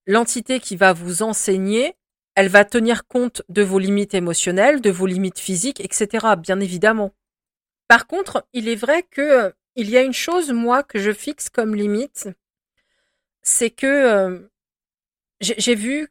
L'entité 0.07 0.59
qui 0.59 0.75
va 0.75 0.93
vous 0.93 1.23
enseigner, 1.23 1.95
elle 2.35 2.49
va 2.49 2.65
tenir 2.65 3.07
compte 3.07 3.41
de 3.49 3.63
vos 3.63 3.79
limites 3.79 4.13
émotionnelles, 4.13 4.81
de 4.81 4.91
vos 4.91 5.07
limites 5.07 5.39
physiques, 5.39 5.79
etc. 5.79 6.35
Bien 6.37 6.59
évidemment. 6.59 7.13
Par 7.87 8.07
contre, 8.07 8.47
il 8.53 8.67
est 8.67 8.75
vrai 8.75 9.03
que 9.03 9.21
euh, 9.21 9.51
il 9.75 9.89
y 9.89 9.97
a 9.97 10.01
une 10.01 10.13
chose, 10.13 10.51
moi, 10.51 10.83
que 10.83 10.99
je 10.99 11.11
fixe 11.11 11.49
comme 11.49 11.75
limite, 11.75 12.29
c'est 13.41 13.69
que 13.69 13.85
euh, 13.87 14.39
j'ai 15.41 15.75
vu 15.75 16.09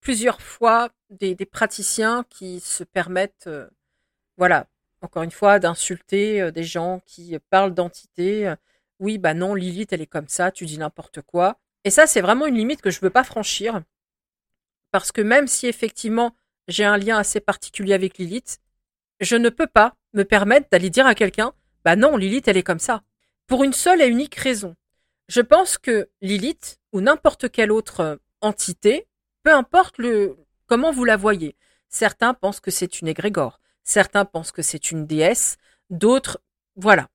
plusieurs 0.00 0.42
fois 0.42 0.90
des, 1.10 1.34
praticiens 1.46 2.24
qui 2.28 2.60
se 2.60 2.84
permettent, 2.84 3.46
euh, 3.46 3.68
voilà, 4.36 4.68
encore 5.02 5.22
une 5.22 5.30
fois, 5.30 5.58
d'insulter 5.58 6.50
des 6.52 6.64
gens 6.64 7.00
qui 7.06 7.38
parlent 7.50 7.74
d'entité. 7.74 8.52
oui, 9.00 9.18
bah 9.18 9.34
non, 9.34 9.54
Lilith, 9.54 9.92
elle 9.92 10.02
est 10.02 10.06
comme 10.06 10.28
ça, 10.28 10.50
tu 10.50 10.66
dis 10.66 10.78
n'importe 10.78 11.22
quoi. 11.22 11.58
Et 11.86 11.90
ça, 11.90 12.08
c'est 12.08 12.20
vraiment 12.20 12.46
une 12.46 12.56
limite 12.56 12.82
que 12.82 12.90
je 12.90 12.98
ne 12.98 13.02
veux 13.02 13.10
pas 13.10 13.22
franchir. 13.22 13.80
Parce 14.90 15.12
que 15.12 15.20
même 15.20 15.46
si 15.46 15.68
effectivement 15.68 16.34
j'ai 16.66 16.84
un 16.84 16.96
lien 16.96 17.16
assez 17.16 17.38
particulier 17.38 17.94
avec 17.94 18.18
Lilith, 18.18 18.58
je 19.20 19.36
ne 19.36 19.50
peux 19.50 19.68
pas 19.68 19.94
me 20.12 20.24
permettre 20.24 20.66
d'aller 20.68 20.90
dire 20.90 21.06
à 21.06 21.14
quelqu'un 21.14 21.52
bah 21.84 21.94
non, 21.94 22.16
Lilith, 22.16 22.48
elle 22.48 22.56
est 22.56 22.64
comme 22.64 22.80
ça. 22.80 23.04
Pour 23.46 23.62
une 23.62 23.72
seule 23.72 24.02
et 24.02 24.08
unique 24.08 24.34
raison. 24.34 24.74
Je 25.28 25.40
pense 25.40 25.78
que 25.78 26.08
Lilith, 26.20 26.80
ou 26.90 27.00
n'importe 27.00 27.52
quelle 27.52 27.70
autre 27.70 28.00
euh, 28.00 28.16
entité, 28.40 29.06
peu 29.44 29.54
importe 29.54 29.98
le, 29.98 30.36
comment 30.66 30.90
vous 30.90 31.04
la 31.04 31.16
voyez. 31.16 31.54
Certains 31.88 32.34
pensent 32.34 32.58
que 32.58 32.72
c'est 32.72 33.00
une 33.00 33.06
égrégore. 33.06 33.60
Certains 33.84 34.24
pensent 34.24 34.50
que 34.50 34.62
c'est 34.62 34.90
une 34.90 35.06
déesse. 35.06 35.56
D'autres, 35.90 36.40
voilà. 36.74 37.06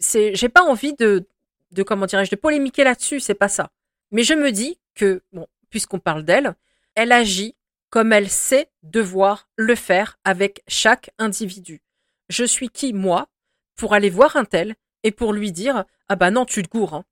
J'ai 0.00 0.48
pas 0.48 0.62
envie 0.62 0.94
de, 0.94 1.28
de 1.72 1.82
comment 1.82 2.06
dirais-je, 2.06 2.30
de 2.30 2.36
polémiquer 2.36 2.84
là-dessus, 2.84 3.20
c'est 3.20 3.34
pas 3.34 3.48
ça. 3.48 3.70
Mais 4.10 4.22
je 4.22 4.34
me 4.34 4.52
dis 4.52 4.78
que, 4.94 5.22
bon, 5.32 5.46
puisqu'on 5.70 5.98
parle 5.98 6.24
d'elle, 6.24 6.54
elle 6.94 7.12
agit 7.12 7.56
comme 7.90 8.12
elle 8.12 8.30
sait 8.30 8.70
devoir 8.82 9.48
le 9.56 9.74
faire 9.74 10.18
avec 10.24 10.62
chaque 10.66 11.10
individu. 11.18 11.82
Je 12.28 12.44
suis 12.44 12.68
qui, 12.68 12.92
moi, 12.92 13.28
pour 13.76 13.94
aller 13.94 14.10
voir 14.10 14.36
un 14.36 14.44
tel 14.44 14.74
et 15.02 15.12
pour 15.12 15.32
lui 15.32 15.52
dire 15.52 15.84
Ah 16.08 16.16
bah 16.16 16.30
non, 16.30 16.44
tu 16.44 16.62
te 16.62 16.68
gourres. 16.68 16.94
Hein. 16.94 17.04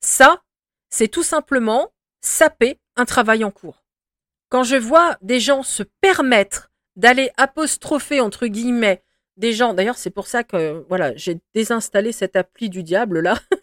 Ça, 0.00 0.42
c'est 0.90 1.08
tout 1.08 1.22
simplement 1.22 1.92
saper 2.20 2.80
un 2.96 3.04
travail 3.04 3.44
en 3.44 3.50
cours. 3.50 3.84
Quand 4.48 4.62
je 4.62 4.76
vois 4.76 5.16
des 5.20 5.40
gens 5.40 5.62
se 5.62 5.82
permettre 6.00 6.70
d'aller 6.96 7.30
apostropher 7.36 8.20
entre 8.20 8.46
guillemets 8.46 9.02
des 9.36 9.52
gens, 9.52 9.74
d'ailleurs 9.74 9.98
c'est 9.98 10.10
pour 10.10 10.28
ça 10.28 10.44
que 10.44 10.84
voilà 10.88 11.14
j'ai 11.16 11.40
désinstallé 11.54 12.12
cette 12.12 12.36
appli 12.36 12.68
du 12.68 12.82
diable 12.82 13.20
là, 13.20 13.38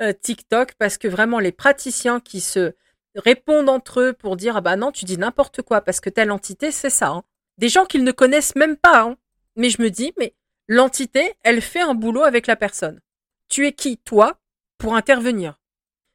euh, 0.00 0.12
TikTok, 0.12 0.74
parce 0.78 0.98
que 0.98 1.08
vraiment 1.08 1.38
les 1.38 1.52
praticiens 1.52 2.20
qui 2.20 2.40
se 2.40 2.74
répondent 3.14 3.68
entre 3.68 4.00
eux 4.00 4.12
pour 4.12 4.36
dire 4.36 4.56
ah 4.56 4.62
bah 4.62 4.76
non 4.76 4.90
tu 4.90 5.04
dis 5.04 5.18
n'importe 5.18 5.60
quoi 5.60 5.82
parce 5.82 6.00
que 6.00 6.08
telle 6.08 6.30
entité 6.30 6.70
c'est 6.70 6.90
ça. 6.90 7.08
Hein. 7.08 7.24
Des 7.58 7.68
gens 7.68 7.84
qu'ils 7.84 8.04
ne 8.04 8.12
connaissent 8.12 8.56
même 8.56 8.76
pas. 8.76 9.02
Hein. 9.02 9.16
Mais 9.56 9.68
je 9.68 9.82
me 9.82 9.90
dis 9.90 10.12
mais 10.18 10.34
L'entité, 10.68 11.34
elle 11.42 11.60
fait 11.60 11.80
un 11.80 11.94
boulot 11.94 12.22
avec 12.22 12.46
la 12.46 12.56
personne. 12.56 13.00
Tu 13.48 13.66
es 13.66 13.72
qui, 13.72 13.98
toi, 13.98 14.38
pour 14.78 14.94
intervenir? 14.94 15.58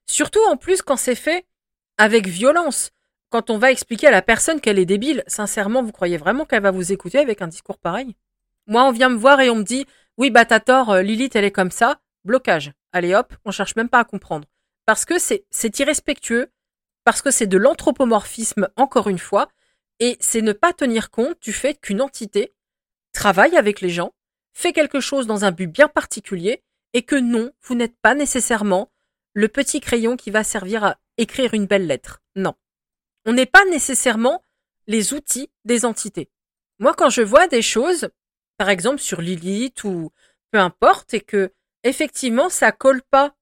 Surtout 0.10 0.40
en 0.48 0.56
plus 0.58 0.82
quand 0.82 0.96
c'est 0.96 1.16
fait 1.16 1.46
avec 1.98 2.28
violence. 2.28 2.92
Quand 3.30 3.50
on 3.50 3.58
va 3.58 3.72
expliquer 3.72 4.08
à 4.08 4.12
la 4.12 4.22
personne 4.22 4.62
qu'elle 4.62 4.80
est 4.80 4.86
débile, 4.86 5.24
sincèrement, 5.28 5.84
vous 5.84 5.92
croyez 5.92 6.18
vraiment 6.18 6.46
qu'elle 6.46 6.64
va 6.64 6.72
vous 6.72 6.94
écouter 6.94 7.20
avec 7.20 7.42
un 7.42 7.48
discours 7.48 7.78
pareil? 7.78 8.16
Moi, 8.68 8.84
on 8.84 8.92
vient 8.92 9.10
me 9.10 9.18
voir 9.18 9.42
et 9.42 9.50
on 9.50 9.56
me 9.56 9.64
dit 9.64 9.86
Oui, 10.18 10.32
bah 10.32 10.46
t'as 10.46 10.62
tort, 10.62 10.92
euh, 10.92 11.02
Lilith, 11.02 11.36
elle 11.36 11.46
est 11.46 11.52
comme 11.52 11.72
ça. 11.72 12.00
Blocage. 12.28 12.74
Allez 12.92 13.16
hop, 13.16 13.34
on 13.46 13.52
cherche 13.52 13.76
même 13.76 13.90
pas 13.90 14.02
à 14.02 14.06
comprendre. 14.06 14.48
Parce 14.86 15.06
que 15.06 15.18
c'est, 15.18 15.46
c'est 15.50 15.80
irrespectueux, 15.80 16.52
parce 17.04 17.22
que 17.22 17.32
c'est 17.32 17.48
de 17.48 17.58
l'anthropomorphisme, 17.58 18.70
encore 18.76 19.08
une 19.08 19.18
fois, 19.18 19.50
et 20.00 20.18
c'est 20.20 20.42
ne 20.42 20.54
pas 20.54 20.74
tenir 20.74 21.10
compte 21.10 21.42
du 21.42 21.54
fait 21.54 21.80
qu'une 21.82 22.02
entité 22.02 22.54
travaille 23.14 23.58
avec 23.58 23.82
les 23.82 23.90
gens, 23.90 24.14
fait 24.54 24.74
quelque 24.74 25.00
chose 25.00 25.26
dans 25.26 25.46
un 25.46 25.52
but 25.52 25.68
bien 25.68 25.88
particulier 25.88 26.64
et 26.94 27.02
que 27.02 27.16
non, 27.16 27.52
vous 27.62 27.76
n'êtes 27.76 27.98
pas 28.02 28.14
nécessairement 28.14 28.92
le 29.34 29.48
petit 29.48 29.80
crayon 29.80 30.18
qui 30.18 30.32
va 30.32 30.44
servir 30.44 30.84
à 30.84 30.98
écrire 31.18 31.54
une 31.54 31.66
belle 31.66 31.88
lettre. 31.88 32.22
Non. 32.36 32.54
On 33.26 33.34
n'est 33.34 33.46
pas 33.46 33.66
nécessairement 33.66 34.44
les 34.86 35.14
outils 35.14 35.50
des 35.66 35.86
entités. 35.86 36.30
Moi, 36.80 36.94
quand 36.94 37.10
je 37.10 37.22
vois 37.22 37.48
des 37.48 37.62
choses, 37.62 38.10
par 38.58 38.70
exemple 38.70 39.02
sur 39.02 39.22
Lilith 39.22 39.84
ou 39.84 40.12
peu 40.52 40.60
importe, 40.60 41.14
et 41.14 41.22
que 41.22 41.52
effectivement 41.84 42.50
ça 42.50 42.72
colle 42.72 43.02
pas 43.02 43.36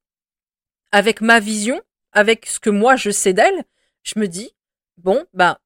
avec 0.91 1.21
ma 1.21 1.39
vision, 1.39 1.81
avec 2.11 2.45
ce 2.45 2.59
que 2.59 2.69
moi 2.69 2.95
je 2.95 3.09
sais 3.09 3.33
d'elle, 3.33 3.63
je 4.03 4.19
me 4.19 4.27
dis 4.27 4.55
bon, 4.97 5.25
bah 5.33 5.59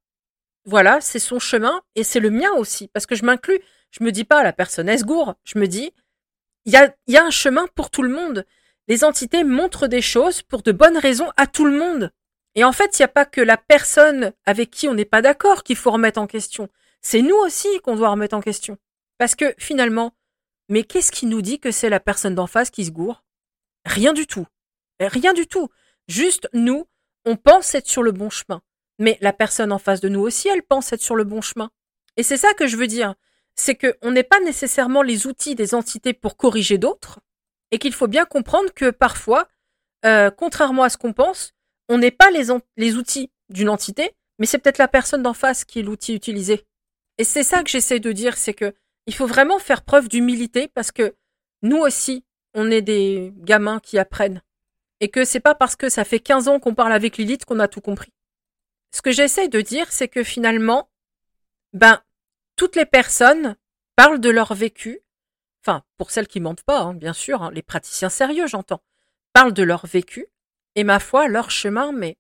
voilà, 0.65 1.01
c'est 1.01 1.19
son 1.19 1.39
chemin 1.39 1.81
et 1.95 2.03
c'est 2.03 2.19
le 2.19 2.29
mien 2.29 2.51
aussi, 2.57 2.87
parce 2.89 3.05
que 3.05 3.15
je 3.15 3.25
m'inclus. 3.25 3.59
Je 3.91 4.03
me 4.03 4.11
dis 4.11 4.23
pas 4.23 4.43
la 4.43 4.53
personne 4.53 4.87
est 4.87 5.03
gourd. 5.03 5.35
Je 5.43 5.57
me 5.57 5.67
dis 5.67 5.91
il 6.65 6.73
y 6.73 6.77
a, 6.77 6.93
y 7.07 7.17
a 7.17 7.25
un 7.25 7.31
chemin 7.31 7.67
pour 7.73 7.89
tout 7.89 8.03
le 8.03 8.09
monde. 8.09 8.45
Les 8.87 9.03
entités 9.03 9.43
montrent 9.43 9.87
des 9.87 10.01
choses 10.01 10.41
pour 10.41 10.61
de 10.61 10.71
bonnes 10.71 10.97
raisons 10.97 11.31
à 11.37 11.47
tout 11.47 11.65
le 11.65 11.77
monde. 11.77 12.11
Et 12.55 12.63
en 12.63 12.71
fait, 12.71 12.97
il 12.97 13.01
n'y 13.01 13.05
a 13.05 13.09
pas 13.09 13.25
que 13.25 13.41
la 13.41 13.57
personne 13.57 14.33
avec 14.45 14.71
qui 14.71 14.87
on 14.87 14.93
n'est 14.93 15.05
pas 15.05 15.21
d'accord 15.21 15.63
qu'il 15.63 15.75
faut 15.75 15.91
remettre 15.91 16.19
en 16.19 16.27
question. 16.27 16.69
C'est 17.01 17.21
nous 17.21 17.35
aussi 17.35 17.67
qu'on 17.83 17.95
doit 17.95 18.09
remettre 18.09 18.35
en 18.35 18.41
question. 18.41 18.77
Parce 19.17 19.35
que 19.35 19.53
finalement, 19.57 20.13
mais 20.69 20.83
qu'est-ce 20.83 21.11
qui 21.11 21.25
nous 21.25 21.41
dit 21.41 21.59
que 21.59 21.71
c'est 21.71 21.89
la 21.89 21.99
personne 21.99 22.35
d'en 22.35 22.47
face 22.47 22.69
qui 22.69 22.85
se 22.85 22.91
gourre? 22.91 23.23
Rien 23.85 24.13
du 24.13 24.27
tout. 24.27 24.45
Rien 24.99 25.33
du 25.33 25.47
tout. 25.47 25.69
Juste 26.07 26.47
nous, 26.53 26.85
on 27.25 27.35
pense 27.35 27.75
être 27.75 27.87
sur 27.87 28.03
le 28.03 28.11
bon 28.11 28.29
chemin. 28.29 28.61
Mais 28.97 29.17
la 29.21 29.33
personne 29.33 29.71
en 29.71 29.79
face 29.79 30.01
de 30.01 30.09
nous 30.09 30.21
aussi, 30.21 30.47
elle 30.47 30.63
pense 30.63 30.91
être 30.93 31.01
sur 31.01 31.15
le 31.15 31.23
bon 31.23 31.41
chemin. 31.41 31.71
Et 32.17 32.23
c'est 32.23 32.37
ça 32.37 32.53
que 32.53 32.67
je 32.67 32.77
veux 32.77 32.87
dire 32.87 33.15
c'est 33.59 33.75
qu'on 33.75 34.11
n'est 34.11 34.23
pas 34.23 34.39
nécessairement 34.39 35.01
les 35.01 35.27
outils 35.27 35.55
des 35.55 35.75
entités 35.75 36.13
pour 36.13 36.37
corriger 36.37 36.77
d'autres, 36.77 37.19
et 37.71 37.77
qu'il 37.77 37.93
faut 37.93 38.07
bien 38.07 38.25
comprendre 38.25 38.73
que 38.73 38.89
parfois, 38.89 39.47
euh, 40.05 40.31
contrairement 40.31 40.83
à 40.83 40.89
ce 40.89 40.97
qu'on 40.97 41.13
pense, 41.13 41.53
on 41.87 41.97
n'est 41.97 42.11
pas 42.11 42.31
les, 42.31 42.47
les 42.77 42.95
outils 42.95 43.31
d'une 43.49 43.69
entité, 43.69 44.15
mais 44.39 44.45
c'est 44.45 44.59
peut-être 44.59 44.77
la 44.77 44.87
personne 44.87 45.23
d'en 45.23 45.33
face 45.33 45.65
qui 45.65 45.79
est 45.79 45.83
l'outil 45.83 46.15
utilisé. 46.15 46.65
Et 47.17 47.23
c'est 47.23 47.43
ça 47.43 47.63
que 47.63 47.69
j'essaie 47.69 47.99
de 47.99 48.11
dire, 48.11 48.37
c'est 48.37 48.53
que 48.53 48.73
il 49.09 49.15
faut 49.15 49.25
vraiment 49.25 49.57
faire 49.57 49.81
preuve 49.81 50.07
d'humilité 50.07 50.67
parce 50.67 50.91
que 50.91 51.15
nous 51.63 51.77
aussi, 51.77 52.23
on 52.53 52.69
est 52.69 52.83
des 52.83 53.33
gamins 53.37 53.79
qui 53.79 53.97
apprennent. 53.97 54.43
Et 54.99 55.09
que 55.09 55.25
c'est 55.25 55.39
pas 55.39 55.55
parce 55.55 55.75
que 55.75 55.89
ça 55.89 56.03
fait 56.03 56.19
15 56.19 56.47
ans 56.47 56.59
qu'on 56.59 56.75
parle 56.75 56.93
avec 56.93 57.17
Lilith 57.17 57.43
qu'on 57.43 57.57
a 57.57 57.67
tout 57.67 57.81
compris. 57.81 58.13
Ce 58.91 59.01
que 59.01 59.11
j'essaye 59.11 59.49
de 59.49 59.61
dire, 59.61 59.91
c'est 59.91 60.09
que 60.09 60.23
finalement, 60.23 60.91
ben, 61.73 62.03
toutes 62.55 62.75
les 62.75 62.85
personnes 62.85 63.55
parlent 63.95 64.19
de 64.19 64.29
leur 64.29 64.53
vécu. 64.53 64.99
Enfin, 65.63 65.83
pour 65.97 66.11
celles 66.11 66.27
qui 66.27 66.39
mentent 66.39 66.61
pas, 66.61 66.81
hein, 66.81 66.93
bien 66.93 67.13
sûr, 67.13 67.41
hein, 67.41 67.49
les 67.51 67.63
praticiens 67.63 68.09
sérieux, 68.09 68.45
j'entends, 68.45 68.83
parlent 69.33 69.53
de 69.53 69.63
leur 69.63 69.87
vécu. 69.87 70.27
Et 70.75 70.83
ma 70.83 70.99
foi, 70.99 71.27
leur 71.27 71.49
chemin, 71.49 71.93
mais 71.93 72.19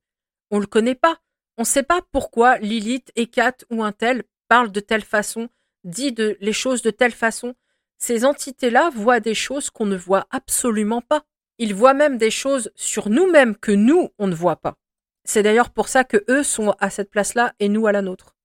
on 0.49 0.57
le 0.57 0.65
connaît 0.65 0.95
pas. 0.95 1.19
On 1.57 1.61
ne 1.61 1.67
sait 1.67 1.83
pas 1.83 2.01
pourquoi 2.11 2.57
Lilith, 2.57 3.13
Kat 3.31 3.57
ou 3.69 3.83
un 3.83 3.91
tel 3.91 4.23
parlent 4.47 4.71
de 4.71 4.79
telle 4.79 5.05
façon, 5.05 5.49
dit 5.89 6.15
les 6.17 6.53
choses 6.53 6.81
de 6.81 6.91
telle 6.91 7.11
façon. 7.11 7.55
Ces 7.97 8.23
entités-là 8.25 8.89
voient 8.93 9.19
des 9.19 9.33
choses 9.33 9.69
qu'on 9.69 9.85
ne 9.85 9.97
voit 9.97 10.27
absolument 10.31 11.01
pas. 11.01 11.23
Ils 11.57 11.75
voient 11.75 11.93
même 11.93 12.17
des 12.17 12.31
choses 12.31 12.71
sur 12.75 13.09
nous-mêmes 13.09 13.57
que 13.57 13.71
nous, 13.71 14.09
on 14.17 14.27
ne 14.27 14.35
voit 14.35 14.55
pas. 14.55 14.77
C'est 15.25 15.43
d'ailleurs 15.43 15.69
pour 15.69 15.89
ça 15.89 16.03
que 16.03 16.23
eux 16.29 16.43
sont 16.43 16.71
à 16.79 16.89
cette 16.89 17.11
place-là 17.11 17.53
et 17.59 17.67
nous 17.69 17.87
à 17.87 17.91
la 17.91 18.01
nôtre. 18.01 18.35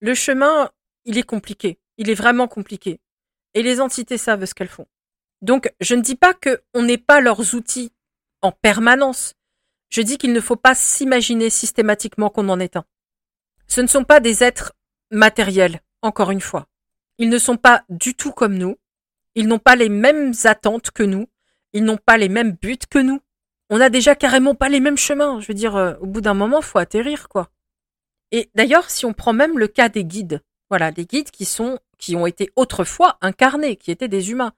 Le 0.00 0.14
chemin, 0.14 0.70
il 1.04 1.18
est 1.18 1.24
compliqué. 1.24 1.78
Il 1.96 2.10
est 2.10 2.14
vraiment 2.14 2.48
compliqué. 2.48 3.00
Et 3.54 3.62
les 3.62 3.80
entités 3.80 4.18
savent 4.18 4.44
ce 4.44 4.54
qu'elles 4.54 4.68
font. 4.68 4.86
Donc, 5.42 5.72
je 5.80 5.94
ne 5.94 6.02
dis 6.02 6.16
pas 6.16 6.34
qu'on 6.34 6.82
n'est 6.82 6.98
pas 6.98 7.20
leurs 7.20 7.54
outils 7.54 7.92
en 8.42 8.52
permanence. 8.52 9.34
Je 9.88 10.02
dis 10.02 10.18
qu'il 10.18 10.32
ne 10.32 10.40
faut 10.40 10.56
pas 10.56 10.74
s'imaginer 10.74 11.50
systématiquement 11.50 12.30
qu'on 12.30 12.48
en 12.48 12.60
est 12.60 12.76
un. 12.76 12.84
Ce 13.66 13.80
ne 13.80 13.86
sont 13.86 14.04
pas 14.04 14.20
des 14.20 14.44
êtres 14.44 14.72
matériels, 15.10 15.80
encore 16.02 16.30
une 16.30 16.40
fois. 16.40 16.69
Ils 17.20 17.28
ne 17.28 17.36
sont 17.36 17.58
pas 17.58 17.84
du 17.90 18.14
tout 18.14 18.32
comme 18.32 18.56
nous. 18.56 18.76
Ils 19.34 19.46
n'ont 19.46 19.58
pas 19.58 19.76
les 19.76 19.90
mêmes 19.90 20.32
attentes 20.44 20.90
que 20.90 21.02
nous. 21.02 21.28
Ils 21.74 21.84
n'ont 21.84 21.98
pas 21.98 22.16
les 22.16 22.30
mêmes 22.30 22.52
buts 22.52 22.78
que 22.88 22.98
nous. 22.98 23.20
On 23.68 23.78
a 23.78 23.90
déjà 23.90 24.16
carrément 24.16 24.54
pas 24.54 24.70
les 24.70 24.80
mêmes 24.80 24.96
chemins. 24.96 25.38
Je 25.38 25.46
veux 25.46 25.54
dire, 25.54 25.76
euh, 25.76 25.94
au 26.00 26.06
bout 26.06 26.22
d'un 26.22 26.32
moment, 26.32 26.62
faut 26.62 26.78
atterrir, 26.78 27.28
quoi. 27.28 27.50
Et 28.32 28.50
d'ailleurs, 28.54 28.88
si 28.88 29.04
on 29.04 29.12
prend 29.12 29.34
même 29.34 29.58
le 29.58 29.68
cas 29.68 29.90
des 29.90 30.02
guides, 30.02 30.40
voilà, 30.70 30.92
des 30.92 31.04
guides 31.04 31.30
qui 31.30 31.44
sont, 31.44 31.78
qui 31.98 32.16
ont 32.16 32.26
été 32.26 32.50
autrefois 32.56 33.18
incarnés, 33.20 33.76
qui 33.76 33.90
étaient 33.90 34.08
des 34.08 34.30
humains. 34.30 34.54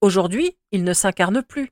Aujourd'hui, 0.00 0.56
ils 0.72 0.84
ne 0.84 0.94
s'incarnent 0.94 1.42
plus. 1.42 1.68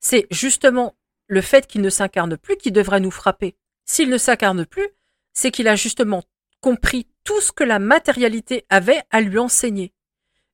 C'est 0.00 0.26
justement 0.30 0.96
le 1.26 1.42
fait 1.42 1.66
qu'ils 1.66 1.82
ne 1.82 1.90
s'incarnent 1.90 2.38
plus 2.38 2.56
qui 2.56 2.72
devrait 2.72 3.00
nous 3.00 3.10
frapper. 3.10 3.54
S'il 3.84 4.08
ne 4.08 4.16
s'incarne 4.16 4.64
plus, 4.64 4.88
c'est 5.34 5.50
qu'il 5.50 5.68
a 5.68 5.76
justement 5.76 6.22
compris 6.62 7.06
tout 7.24 7.40
ce 7.40 7.52
que 7.52 7.64
la 7.64 7.78
matérialité 7.78 8.66
avait 8.68 9.02
à 9.10 9.20
lui 9.20 9.38
enseigner. 9.38 9.92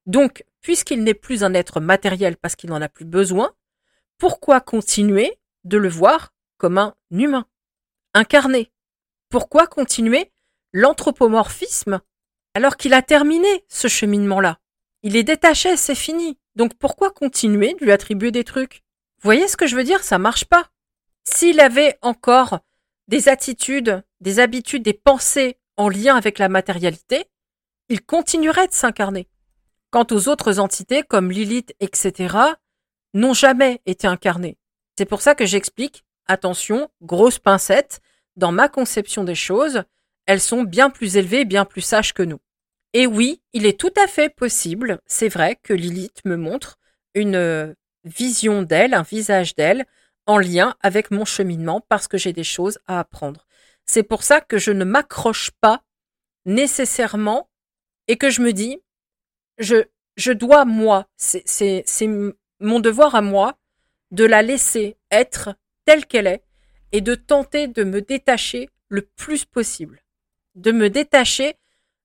Donc, 0.06 0.44
puisqu'il 0.60 1.02
n'est 1.02 1.14
plus 1.14 1.44
un 1.44 1.54
être 1.54 1.80
matériel 1.80 2.36
parce 2.36 2.56
qu'il 2.56 2.70
n'en 2.70 2.80
a 2.80 2.88
plus 2.88 3.04
besoin, 3.04 3.52
pourquoi 4.18 4.60
continuer 4.60 5.38
de 5.64 5.76
le 5.76 5.88
voir 5.88 6.32
comme 6.56 6.78
un 6.78 6.94
humain, 7.10 7.46
incarné? 8.14 8.70
Pourquoi 9.28 9.66
continuer 9.66 10.32
l'anthropomorphisme 10.72 12.00
alors 12.54 12.76
qu'il 12.76 12.94
a 12.94 13.02
terminé 13.02 13.64
ce 13.68 13.88
cheminement-là? 13.88 14.58
Il 15.02 15.16
est 15.16 15.22
détaché, 15.22 15.76
c'est 15.76 15.94
fini. 15.94 16.38
Donc 16.56 16.74
pourquoi 16.74 17.10
continuer 17.10 17.74
de 17.74 17.84
lui 17.84 17.92
attribuer 17.92 18.30
des 18.30 18.44
trucs? 18.44 18.82
Vous 19.18 19.26
voyez 19.26 19.48
ce 19.48 19.56
que 19.56 19.66
je 19.66 19.76
veux 19.76 19.84
dire? 19.84 20.02
Ça 20.02 20.18
marche 20.18 20.44
pas. 20.44 20.70
S'il 21.24 21.60
avait 21.60 21.98
encore 22.02 22.60
des 23.08 23.28
attitudes, 23.28 24.02
des 24.20 24.40
habitudes, 24.40 24.82
des 24.82 24.94
pensées 24.94 25.59
en 25.80 25.88
lien 25.88 26.14
avec 26.14 26.38
la 26.38 26.50
matérialité, 26.50 27.24
il 27.88 28.02
continuerait 28.02 28.68
de 28.68 28.74
s'incarner. 28.74 29.28
Quant 29.90 30.06
aux 30.10 30.28
autres 30.28 30.58
entités 30.58 31.02
comme 31.02 31.30
Lilith, 31.30 31.74
etc., 31.80 32.36
n'ont 33.14 33.32
jamais 33.32 33.80
été 33.86 34.06
incarnées. 34.06 34.58
C'est 34.98 35.06
pour 35.06 35.22
ça 35.22 35.34
que 35.34 35.46
j'explique, 35.46 36.04
attention, 36.26 36.90
grosse 37.00 37.38
pincette, 37.38 38.00
dans 38.36 38.52
ma 38.52 38.68
conception 38.68 39.24
des 39.24 39.34
choses, 39.34 39.84
elles 40.26 40.42
sont 40.42 40.64
bien 40.64 40.90
plus 40.90 41.16
élevées, 41.16 41.46
bien 41.46 41.64
plus 41.64 41.80
sages 41.80 42.12
que 42.12 42.22
nous. 42.22 42.40
Et 42.92 43.06
oui, 43.06 43.40
il 43.54 43.64
est 43.64 43.80
tout 43.80 43.94
à 43.96 44.06
fait 44.06 44.28
possible, 44.28 45.00
c'est 45.06 45.30
vrai, 45.30 45.58
que 45.62 45.72
Lilith 45.72 46.20
me 46.26 46.36
montre 46.36 46.76
une 47.14 47.36
euh, 47.36 47.72
vision 48.04 48.62
d'elle, 48.62 48.92
un 48.92 49.02
visage 49.02 49.54
d'elle, 49.54 49.86
en 50.26 50.36
lien 50.36 50.76
avec 50.82 51.10
mon 51.10 51.24
cheminement, 51.24 51.80
parce 51.88 52.06
que 52.06 52.18
j'ai 52.18 52.34
des 52.34 52.44
choses 52.44 52.78
à 52.86 53.00
apprendre. 53.00 53.46
C'est 53.92 54.04
pour 54.04 54.22
ça 54.22 54.40
que 54.40 54.56
je 54.56 54.70
ne 54.70 54.84
m'accroche 54.84 55.50
pas 55.60 55.82
nécessairement 56.44 57.50
et 58.06 58.16
que 58.16 58.30
je 58.30 58.40
me 58.40 58.52
dis, 58.52 58.78
je, 59.58 59.82
je 60.16 60.30
dois, 60.30 60.64
moi, 60.64 61.08
c'est 61.16 61.84
mon 62.60 62.78
devoir 62.78 63.16
à 63.16 63.20
moi, 63.20 63.58
de 64.12 64.22
la 64.22 64.42
laisser 64.42 64.96
être 65.10 65.56
telle 65.86 66.06
qu'elle 66.06 66.28
est 66.28 66.44
et 66.92 67.00
de 67.00 67.16
tenter 67.16 67.66
de 67.66 67.82
me 67.82 68.00
détacher 68.00 68.70
le 68.90 69.02
plus 69.02 69.44
possible. 69.44 70.04
De 70.54 70.70
me 70.70 70.88
détacher 70.88 71.56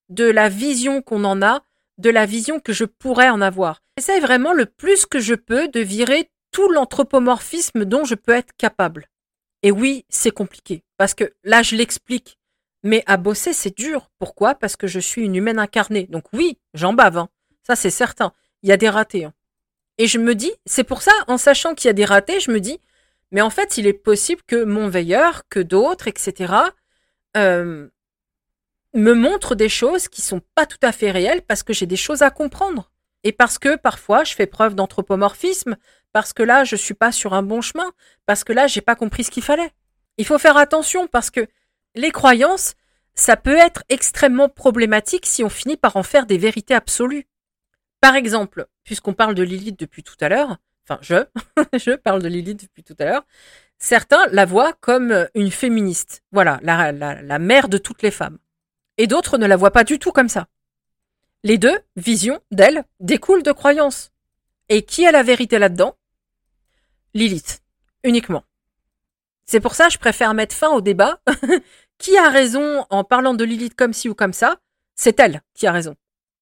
de 0.09 0.25
la 0.25 0.49
vision 0.49 1.03
qu'on 1.03 1.23
en 1.23 1.43
a, 1.43 1.61
de 1.99 2.09
la 2.09 2.25
vision 2.25 2.59
que 2.59 2.73
je 2.73 2.85
pourrais 2.85 3.29
en 3.29 3.41
avoir. 3.41 3.83
J'essaie 3.95 4.21
vraiment 4.21 4.53
le 4.53 4.65
plus 4.65 5.05
que 5.05 5.19
je 5.19 5.35
peux 5.35 5.67
de 5.67 5.81
virer 5.81 6.31
tout 6.49 6.67
l'anthropomorphisme 6.71 7.85
dont 7.85 8.05
je 8.05 8.15
peux 8.15 8.33
être 8.33 8.53
capable. 8.57 9.07
Et 9.65 9.71
oui, 9.71 10.05
c'est 10.09 10.29
compliqué, 10.29 10.83
parce 10.95 11.15
que 11.15 11.33
là, 11.43 11.63
je 11.63 11.75
l'explique. 11.75 12.37
Mais 12.83 13.03
à 13.07 13.17
bosser, 13.17 13.51
c'est 13.51 13.75
dur. 13.75 14.11
Pourquoi? 14.19 14.53
Parce 14.53 14.75
que 14.75 14.85
je 14.85 14.99
suis 14.99 15.23
une 15.23 15.35
humaine 15.35 15.57
incarnée. 15.57 16.05
Donc 16.05 16.25
oui, 16.33 16.59
j'en 16.75 16.93
bave. 16.93 17.17
Hein. 17.17 17.29
Ça, 17.63 17.75
c'est 17.75 17.89
certain. 17.89 18.31
Il 18.61 18.69
y 18.69 18.71
a 18.71 18.77
des 18.77 18.89
ratés. 18.89 19.25
Hein. 19.25 19.33
Et 19.97 20.05
je 20.05 20.19
me 20.19 20.35
dis, 20.35 20.51
c'est 20.67 20.83
pour 20.83 21.01
ça, 21.01 21.13
en 21.27 21.39
sachant 21.39 21.73
qu'il 21.73 21.87
y 21.87 21.89
a 21.89 21.93
des 21.93 22.05
ratés, 22.05 22.39
je 22.39 22.51
me 22.51 22.59
dis, 22.59 22.79
mais 23.31 23.41
en 23.41 23.49
fait, 23.49 23.79
il 23.79 23.87
est 23.87 23.93
possible 23.93 24.43
que 24.45 24.63
mon 24.63 24.87
veilleur, 24.87 25.47
que 25.49 25.59
d'autres, 25.59 26.07
etc., 26.07 26.53
euh, 27.35 27.89
me 28.93 29.13
montrent 29.13 29.55
des 29.55 29.67
choses 29.67 30.09
qui 30.09 30.21
sont 30.21 30.43
pas 30.53 30.67
tout 30.67 30.77
à 30.83 30.91
fait 30.91 31.09
réelles 31.09 31.41
parce 31.41 31.63
que 31.63 31.73
j'ai 31.73 31.87
des 31.87 31.95
choses 31.95 32.21
à 32.21 32.29
comprendre. 32.29 32.91
Et 33.23 33.31
parce 33.31 33.57
que 33.57 33.77
parfois, 33.77 34.25
je 34.25 34.35
fais 34.35 34.45
preuve 34.45 34.75
d'anthropomorphisme, 34.75 35.75
parce 36.15 36.31
que 36.31 36.43
là, 36.43 36.63
je 36.63 36.77
suis 36.77 36.93
pas 36.93 37.11
sur 37.11 37.33
un 37.33 37.43
bon 37.43 37.59
chemin, 37.59 37.91
parce 38.25 38.45
que 38.45 38.53
là, 38.53 38.67
j'ai 38.67 38.79
pas 38.79 38.95
compris 38.95 39.25
ce 39.25 39.31
qu'il 39.31 39.43
fallait. 39.43 39.73
Il 40.17 40.25
faut 40.25 40.37
faire 40.37 40.55
attention 40.55 41.07
parce 41.07 41.29
que 41.29 41.45
les 41.93 42.11
croyances, 42.11 42.75
ça 43.15 43.35
peut 43.35 43.57
être 43.57 43.83
extrêmement 43.89 44.47
problématique 44.47 45.25
si 45.25 45.43
on 45.43 45.49
finit 45.49 45.75
par 45.75 45.97
en 45.97 46.03
faire 46.03 46.25
des 46.25 46.37
vérités 46.37 46.73
absolues. 46.73 47.27
Par 47.99 48.15
exemple, 48.15 48.65
puisqu'on 48.85 49.11
parle 49.11 49.35
de 49.35 49.43
Lilith 49.43 49.77
depuis 49.77 50.03
tout 50.03 50.15
à 50.21 50.29
l'heure, 50.29 50.55
enfin 50.87 50.99
je, 51.01 51.25
je 51.77 51.91
parle 51.97 52.21
de 52.21 52.29
Lilith 52.29 52.63
depuis 52.63 52.85
tout 52.85 52.95
à 52.97 53.03
l'heure, 53.03 53.25
certains 53.77 54.25
la 54.27 54.45
voient 54.45 54.71
comme 54.79 55.27
une 55.35 55.51
féministe, 55.51 56.23
voilà, 56.31 56.61
la, 56.63 56.93
la, 56.93 57.21
la 57.21 57.39
mère 57.39 57.67
de 57.67 57.77
toutes 57.77 58.03
les 58.03 58.11
femmes. 58.11 58.37
Et 58.97 59.07
d'autres 59.07 59.37
ne 59.37 59.47
la 59.47 59.57
voient 59.57 59.71
pas 59.71 59.83
du 59.83 59.99
tout 59.99 60.13
comme 60.13 60.29
ça. 60.29 60.47
Les 61.43 61.57
deux 61.57 61.77
visions 61.97 62.39
d'elle 62.51 62.85
découlent 63.01 63.43
de 63.43 63.51
croyances. 63.51 64.13
Et 64.69 64.83
qui 64.83 65.05
a 65.05 65.11
la 65.11 65.21
vérité 65.21 65.59
là-dedans? 65.59 65.97
Lilith, 67.15 67.63
uniquement. 68.03 68.43
C'est 69.45 69.61
pour 69.61 69.73
ça 69.73 69.87
que 69.87 69.93
je 69.93 69.97
préfère 69.97 70.33
mettre 70.33 70.53
fin 70.53 70.69
au 70.69 70.81
débat. 70.81 71.21
qui 71.97 72.17
a 72.17 72.29
raison 72.29 72.85
en 72.89 73.05
parlant 73.05 73.33
de 73.33 73.45
Lilith 73.45 73.73
comme 73.73 73.93
ci 73.93 74.09
ou 74.09 74.13
comme 74.13 74.33
ça? 74.33 74.57
C'est 74.95 75.17
elle 75.21 75.41
qui 75.53 75.65
a 75.65 75.71
raison. 75.71 75.95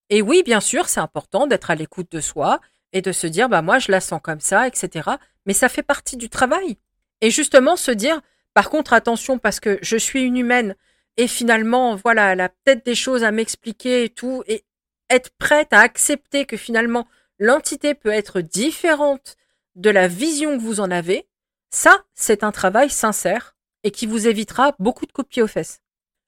Et 0.10 0.24
oui, 0.24 0.42
bien 0.44 0.60
sûr, 0.60 0.90
c'est 0.90 1.00
important 1.00 1.46
d'être 1.46 1.70
à 1.70 1.76
l'écoute 1.76 2.12
de 2.12 2.20
soi 2.20 2.60
et 2.92 3.04
de 3.04 3.12
se 3.12 3.28
dire, 3.28 3.50
bah 3.50 3.62
moi 3.62 3.78
je 3.78 3.92
la 3.92 4.02
sens 4.02 4.20
comme 4.24 4.40
ça, 4.40 4.68
etc. 4.68 5.12
Mais 5.46 5.54
ça 5.54 5.70
fait 5.70 5.84
partie 5.84 6.18
du 6.18 6.28
travail. 6.28 6.78
Et 7.22 7.30
justement 7.30 7.76
se 7.76 7.92
dire, 7.92 8.20
par 8.56 8.72
contre, 8.72 8.94
attention 8.94 9.38
parce 9.38 9.60
que 9.60 9.78
je 9.84 9.98
suis 9.98 10.24
une 10.24 10.38
humaine 10.38 10.76
et 11.18 11.28
finalement, 11.28 11.96
voilà, 11.96 12.34
elle 12.34 12.42
a 12.42 12.50
peut-être 12.50 12.84
des 12.84 12.96
choses 12.96 13.24
à 13.24 13.32
m'expliquer 13.32 14.06
et 14.06 14.10
tout, 14.10 14.44
et 14.48 14.66
être 15.12 15.30
prête 15.38 15.72
à 15.72 15.82
accepter 15.82 16.48
que 16.48 16.58
finalement 16.58 17.08
l'entité 17.38 17.94
peut 17.94 18.10
être 18.10 18.42
différente 18.42 19.38
de 19.76 19.90
la 19.90 20.08
vision 20.08 20.58
que 20.58 20.64
vous 20.64 20.80
en 20.80 20.92
avez, 20.92 21.28
ça, 21.70 22.04
c'est 22.14 22.44
un 22.44 22.52
travail 22.52 22.90
sincère 22.90 23.56
et 23.84 23.92
qui 23.92 24.06
vous 24.06 24.28
évitera 24.28 24.76
beaucoup 24.80 25.06
de 25.06 25.12
coups 25.12 25.38
aux 25.40 25.48
fesses. 25.48 25.80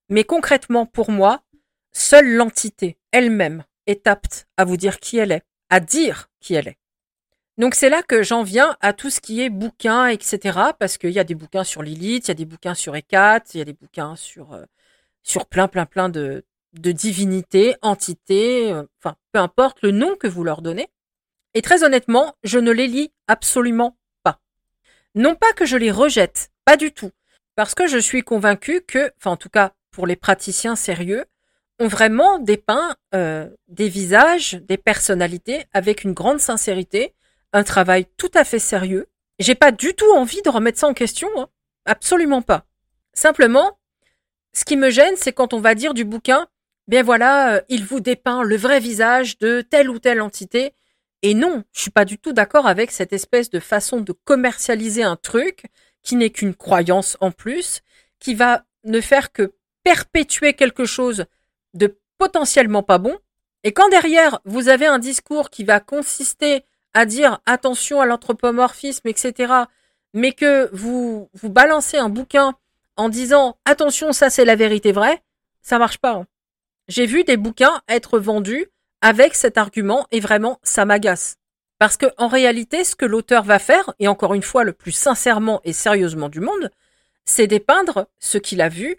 Mais 0.10 0.24
concrètement, 0.24 0.86
pour 0.86 1.12
moi, 1.12 1.46
Seule 1.98 2.36
l'entité 2.36 2.98
elle-même 3.14 3.64
est 3.88 4.06
apte 4.06 4.48
à 4.58 4.66
vous 4.66 4.76
dire 4.76 5.00
qui 5.00 5.18
elle 5.18 5.32
est, 5.32 5.44
à 5.70 5.80
dire 5.80 6.30
qui 6.42 6.54
elle 6.54 6.68
est. 6.68 6.78
Donc 7.58 7.74
c'est 7.74 7.88
là 7.88 8.04
que 8.04 8.22
j'en 8.22 8.44
viens 8.44 8.76
à 8.82 8.92
tout 8.92 9.10
ce 9.10 9.22
qui 9.22 9.42
est 9.42 9.50
bouquins, 9.50 10.08
etc. 10.08 10.60
Parce 10.78 10.98
qu'il 10.98 11.12
y 11.12 11.20
a 11.20 11.24
des 11.24 11.36
bouquins 11.36 11.64
sur 11.64 11.84
Lilith, 11.84 12.28
il 12.28 12.28
y 12.28 12.32
a 12.32 12.36
des 12.36 12.44
bouquins 12.44 12.76
sur 12.76 12.98
Ekat, 12.98 13.44
il 13.54 13.60
y 13.60 13.62
a 13.62 13.64
des 13.64 13.74
bouquins 13.74 14.18
sur, 14.18 14.52
euh, 14.52 14.66
sur 15.24 15.46
plein, 15.46 15.70
plein, 15.70 15.86
plein 15.86 16.10
de, 16.10 16.44
de 16.74 16.92
divinités, 16.92 17.78
entités, 17.82 18.74
euh, 18.74 18.84
enfin, 19.00 19.16
peu 19.32 19.40
importe 19.40 19.82
le 19.82 19.92
nom 19.92 20.18
que 20.18 20.28
vous 20.28 20.44
leur 20.44 20.62
donnez. 20.62 20.90
Et 21.56 21.62
très 21.62 21.84
honnêtement, 21.84 22.36
je 22.44 22.60
ne 22.60 22.72
les 22.72 22.88
lis 22.88 23.12
absolument 23.28 23.98
pas. 24.24 24.40
Non 25.16 25.36
pas 25.36 25.54
que 25.54 25.66
je 25.66 25.78
les 25.78 25.90
rejette, 25.90 26.50
pas 26.66 26.78
du 26.78 26.92
tout. 26.92 27.12
Parce 27.56 27.74
que 27.74 27.88
je 27.88 27.98
suis 27.98 28.22
convaincue 28.22 28.82
que, 28.82 29.12
enfin 29.18 29.32
en 29.32 29.38
tout 29.38 29.50
cas 29.50 29.72
pour 29.90 30.06
les 30.06 30.18
praticiens 30.18 30.76
sérieux, 30.76 31.26
ont 31.80 31.88
vraiment 31.88 32.40
dépeint 32.40 32.96
euh, 33.14 33.50
des 33.70 33.88
visages, 33.88 34.56
des 34.64 34.78
personnalités 34.78 35.66
avec 35.74 36.04
une 36.04 36.14
grande 36.14 36.40
sincérité, 36.40 37.14
un 37.54 37.64
travail 37.64 38.06
tout 38.18 38.32
à 38.34 38.44
fait 38.44 38.60
sérieux. 38.60 39.08
J'ai 39.40 39.56
pas 39.56 39.72
du 39.72 39.94
tout 39.94 40.12
envie 40.14 40.42
de 40.42 40.50
remettre 40.50 40.80
ça 40.80 40.88
en 40.88 40.94
question, 40.94 41.30
hein. 41.38 41.48
absolument 41.86 42.42
pas. 42.42 42.66
Simplement, 43.14 43.78
ce 44.54 44.66
qui 44.66 44.76
me 44.76 44.90
gêne, 44.90 45.16
c'est 45.16 45.34
quand 45.34 45.54
on 45.54 45.60
va 45.60 45.76
dire 45.76 45.94
du 45.94 46.04
bouquin, 46.04 46.48
bien 46.88 47.04
voilà, 47.04 47.56
euh, 47.56 47.62
il 47.70 47.86
vous 47.86 48.02
dépeint 48.02 48.44
le 48.44 48.58
vrai 48.58 48.82
visage 48.82 49.38
de 49.38 49.62
telle 49.62 49.90
ou 49.90 50.00
telle 50.00 50.22
entité. 50.22 50.74
Et 51.26 51.34
non, 51.34 51.64
je 51.74 51.82
suis 51.82 51.90
pas 51.90 52.06
du 52.06 52.20
tout 52.20 52.34
d'accord 52.34 52.68
avec 52.68 52.92
cette 52.92 53.12
espèce 53.12 53.50
de 53.50 53.60
façon 53.60 54.00
de 54.00 54.12
commercialiser 54.12 55.02
un 55.02 55.16
truc 55.16 55.64
qui 56.04 56.16
n'est 56.18 56.30
qu'une 56.30 56.54
croyance 56.54 57.18
en 57.20 57.32
plus, 57.32 57.82
qui 58.20 58.36
va 58.36 58.64
ne 58.84 59.02
faire 59.02 59.32
que 59.32 59.56
perpétuer 59.84 60.54
quelque 60.54 60.86
chose 60.86 61.26
de 61.74 61.98
potentiellement 62.20 62.84
pas 62.84 63.00
bon. 63.00 63.18
Et 63.64 63.72
quand 63.72 63.90
derrière, 63.90 64.40
vous 64.46 64.70
avez 64.70 64.86
un 64.86 65.00
discours 65.00 65.50
qui 65.50 65.64
va 65.64 65.80
consister 65.80 66.64
à 66.94 67.08
dire 67.08 67.40
attention 67.48 68.02
à 68.02 68.06
l'anthropomorphisme, 68.06 69.08
etc., 69.08 69.52
mais 70.14 70.32
que 70.32 70.70
vous, 70.74 71.32
vous 71.34 71.50
balancez 71.50 71.98
un 71.98 72.10
bouquin 72.10 72.54
en 72.98 73.10
disant 73.10 73.58
attention, 73.66 74.14
ça 74.14 74.30
c'est 74.30 74.46
la 74.46 74.56
vérité 74.56 74.92
vraie, 74.92 75.24
ça 75.64 75.80
marche 75.80 75.98
pas. 75.98 76.18
Hein. 76.18 76.28
J'ai 76.88 77.08
vu 77.08 77.24
des 77.24 77.36
bouquins 77.36 77.82
être 77.90 78.20
vendus 78.20 78.68
avec 79.06 79.36
cet 79.36 79.60
argument 79.60 80.08
et 80.10 80.20
vraiment 80.20 80.60
ça 80.64 80.84
m'agace. 80.84 81.38
Parce 81.78 81.96
que 81.96 82.08
en 82.18 82.28
réalité, 82.28 82.84
ce 82.84 82.96
que 82.96 83.06
l'auteur 83.06 83.44
va 83.44 83.60
faire, 83.60 83.94
et 84.00 84.08
encore 84.08 84.34
une 84.34 84.42
fois 84.42 84.64
le 84.64 84.74
plus 84.74 84.94
sincèrement 84.94 85.62
et 85.64 85.74
sérieusement 85.74 86.28
du 86.28 86.40
monde, 86.40 86.72
c'est 87.24 87.46
dépeindre 87.46 88.08
ce 88.18 88.40
qu'il 88.40 88.62
a 88.62 88.68
vu 88.68 88.98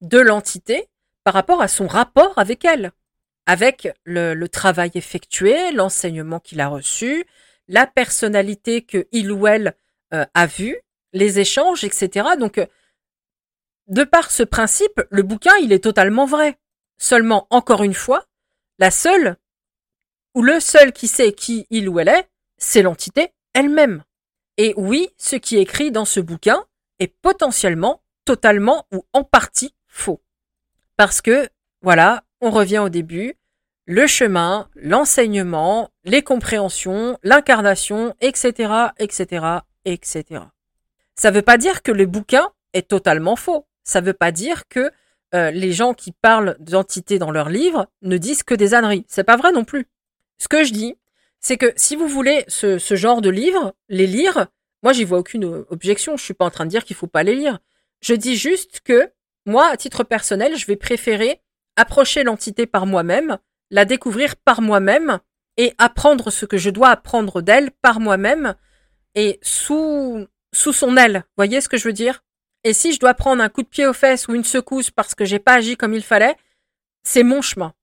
de 0.00 0.20
l'entité 0.20 0.86
par 1.24 1.34
rapport 1.34 1.60
à 1.60 1.66
son 1.66 1.88
rapport 1.88 2.38
avec 2.38 2.64
elle, 2.64 2.92
avec 3.46 3.88
le, 4.04 4.46
travail 4.46 4.92
effectué, 4.94 5.72
l'enseignement 5.72 6.38
qu'il 6.38 6.60
a 6.60 6.68
reçu, 6.68 7.26
la 7.66 7.88
personnalité 7.88 8.82
que 8.82 9.08
il 9.10 9.32
ou 9.32 9.48
elle 9.48 9.74
euh, 10.14 10.24
a 10.34 10.46
vu, 10.46 10.76
les 11.12 11.40
échanges, 11.40 11.82
etc. 11.82 12.28
Donc, 12.38 12.60
de 13.88 14.04
par 14.04 14.30
ce 14.30 14.44
principe, 14.44 15.00
le 15.10 15.24
bouquin, 15.24 15.56
il 15.60 15.72
est 15.72 15.82
totalement 15.82 16.26
vrai. 16.26 16.56
Seulement, 16.96 17.48
encore 17.50 17.82
une 17.82 17.94
fois, 17.94 18.24
la 18.78 18.92
seule 18.92 19.36
ou 20.38 20.42
le 20.42 20.60
seul 20.60 20.92
qui 20.92 21.08
sait 21.08 21.32
qui 21.32 21.66
il 21.68 21.88
ou 21.88 21.98
elle 21.98 22.06
est, 22.06 22.28
c'est 22.58 22.82
l'entité 22.82 23.32
elle-même. 23.54 24.04
Et 24.56 24.72
oui, 24.76 25.08
ce 25.16 25.34
qui 25.34 25.56
est 25.56 25.62
écrit 25.62 25.90
dans 25.90 26.04
ce 26.04 26.20
bouquin 26.20 26.64
est 27.00 27.12
potentiellement, 27.22 28.02
totalement 28.24 28.86
ou 28.92 29.04
en 29.12 29.24
partie 29.24 29.74
faux. 29.88 30.22
Parce 30.96 31.22
que, 31.22 31.48
voilà, 31.82 32.22
on 32.40 32.50
revient 32.50 32.78
au 32.78 32.88
début, 32.88 33.34
le 33.84 34.06
chemin, 34.06 34.68
l'enseignement, 34.76 35.90
les 36.04 36.22
compréhensions, 36.22 37.18
l'incarnation, 37.24 38.14
etc., 38.20 38.90
etc., 39.00 39.44
etc. 39.86 40.42
Ça 41.16 41.32
ne 41.32 41.34
veut 41.34 41.42
pas 41.42 41.58
dire 41.58 41.82
que 41.82 41.90
le 41.90 42.06
bouquin 42.06 42.48
est 42.74 42.86
totalement 42.86 43.34
faux. 43.34 43.66
Ça 43.82 44.00
ne 44.00 44.06
veut 44.06 44.12
pas 44.12 44.30
dire 44.30 44.68
que 44.68 44.92
euh, 45.34 45.50
les 45.50 45.72
gens 45.72 45.94
qui 45.94 46.12
parlent 46.12 46.56
d'entités 46.60 47.18
dans 47.18 47.32
leurs 47.32 47.48
livres 47.48 47.88
ne 48.02 48.18
disent 48.18 48.44
que 48.44 48.54
des 48.54 48.74
âneries. 48.74 49.04
C'est 49.08 49.24
pas 49.24 49.36
vrai 49.36 49.50
non 49.50 49.64
plus. 49.64 49.88
Ce 50.38 50.48
que 50.48 50.64
je 50.64 50.72
dis, 50.72 50.96
c'est 51.40 51.56
que 51.56 51.72
si 51.76 51.96
vous 51.96 52.08
voulez 52.08 52.44
ce, 52.48 52.78
genre 52.78 53.20
de 53.20 53.30
livres, 53.30 53.74
les 53.88 54.06
lire, 54.06 54.46
moi 54.82 54.92
j'y 54.92 55.04
vois 55.04 55.18
aucune 55.18 55.44
objection. 55.70 56.16
Je 56.16 56.24
suis 56.24 56.34
pas 56.34 56.44
en 56.44 56.50
train 56.50 56.64
de 56.64 56.70
dire 56.70 56.84
qu'il 56.84 56.96
faut 56.96 57.06
pas 57.06 57.22
les 57.22 57.34
lire. 57.34 57.58
Je 58.00 58.14
dis 58.14 58.36
juste 58.36 58.80
que 58.80 59.10
moi, 59.46 59.68
à 59.68 59.76
titre 59.76 60.04
personnel, 60.04 60.56
je 60.56 60.66
vais 60.66 60.76
préférer 60.76 61.40
approcher 61.76 62.24
l'entité 62.24 62.66
par 62.66 62.86
moi-même, 62.86 63.38
la 63.70 63.84
découvrir 63.84 64.36
par 64.36 64.60
moi-même 64.60 65.20
et 65.56 65.74
apprendre 65.78 66.30
ce 66.30 66.46
que 66.46 66.58
je 66.58 66.70
dois 66.70 66.90
apprendre 66.90 67.40
d'elle 67.40 67.70
par 67.70 68.00
moi-même 68.00 68.54
et 69.14 69.38
sous 69.42 70.26
sous 70.52 70.72
son 70.72 70.96
aile. 70.96 71.24
Voyez 71.36 71.60
ce 71.60 71.68
que 71.68 71.76
je 71.76 71.84
veux 71.84 71.92
dire? 71.92 72.24
Et 72.64 72.72
si 72.72 72.92
je 72.92 73.00
dois 73.00 73.14
prendre 73.14 73.42
un 73.42 73.48
coup 73.48 73.62
de 73.62 73.68
pied 73.68 73.86
aux 73.86 73.92
fesses 73.92 74.28
ou 74.28 74.34
une 74.34 74.44
secousse 74.44 74.90
parce 74.90 75.14
que 75.14 75.24
j'ai 75.24 75.38
pas 75.38 75.54
agi 75.54 75.76
comme 75.76 75.94
il 75.94 76.02
fallait, 76.02 76.36
c'est 77.02 77.22
mon 77.22 77.42
chemin. 77.42 77.74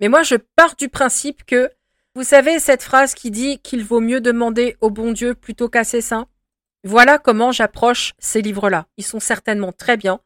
Mais 0.00 0.08
moi, 0.08 0.22
je 0.22 0.36
pars 0.36 0.76
du 0.76 0.88
principe 0.88 1.44
que 1.44 1.70
vous 2.14 2.22
savez 2.22 2.60
cette 2.60 2.82
phrase 2.82 3.14
qui 3.14 3.30
dit 3.30 3.58
qu'il 3.58 3.84
vaut 3.84 4.00
mieux 4.00 4.20
demander 4.20 4.76
au 4.80 4.90
bon 4.90 5.12
Dieu 5.12 5.34
plutôt 5.34 5.68
qu'à 5.68 5.82
ses 5.82 6.00
saints? 6.00 6.28
Voilà 6.84 7.18
comment 7.18 7.50
j'approche 7.50 8.12
ces 8.18 8.40
livres-là. 8.40 8.86
Ils 8.96 9.04
sont 9.04 9.20
certainement 9.20 9.72
très 9.72 9.96
bien, 9.96 10.20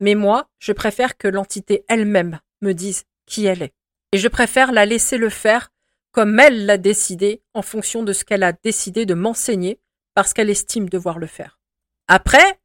mais 0.00 0.14
moi, 0.14 0.48
je 0.58 0.72
préfère 0.72 1.16
que 1.16 1.28
l'entité 1.28 1.84
elle-même 1.88 2.40
me 2.60 2.72
dise 2.72 3.04
qui 3.26 3.46
elle 3.46 3.62
est. 3.62 3.72
Et 4.12 4.18
je 4.18 4.28
préfère 4.28 4.72
la 4.72 4.84
laisser 4.84 5.16
le 5.16 5.30
faire 5.30 5.70
comme 6.12 6.38
elle 6.40 6.66
l'a 6.66 6.78
décidé 6.78 7.42
en 7.54 7.62
fonction 7.62 8.02
de 8.02 8.12
ce 8.12 8.24
qu'elle 8.24 8.42
a 8.42 8.52
décidé 8.52 9.06
de 9.06 9.14
m'enseigner 9.14 9.78
parce 10.14 10.34
qu'elle 10.34 10.50
estime 10.50 10.88
devoir 10.88 11.18
le 11.18 11.26
faire. 11.26 11.58
Après, 12.08 12.58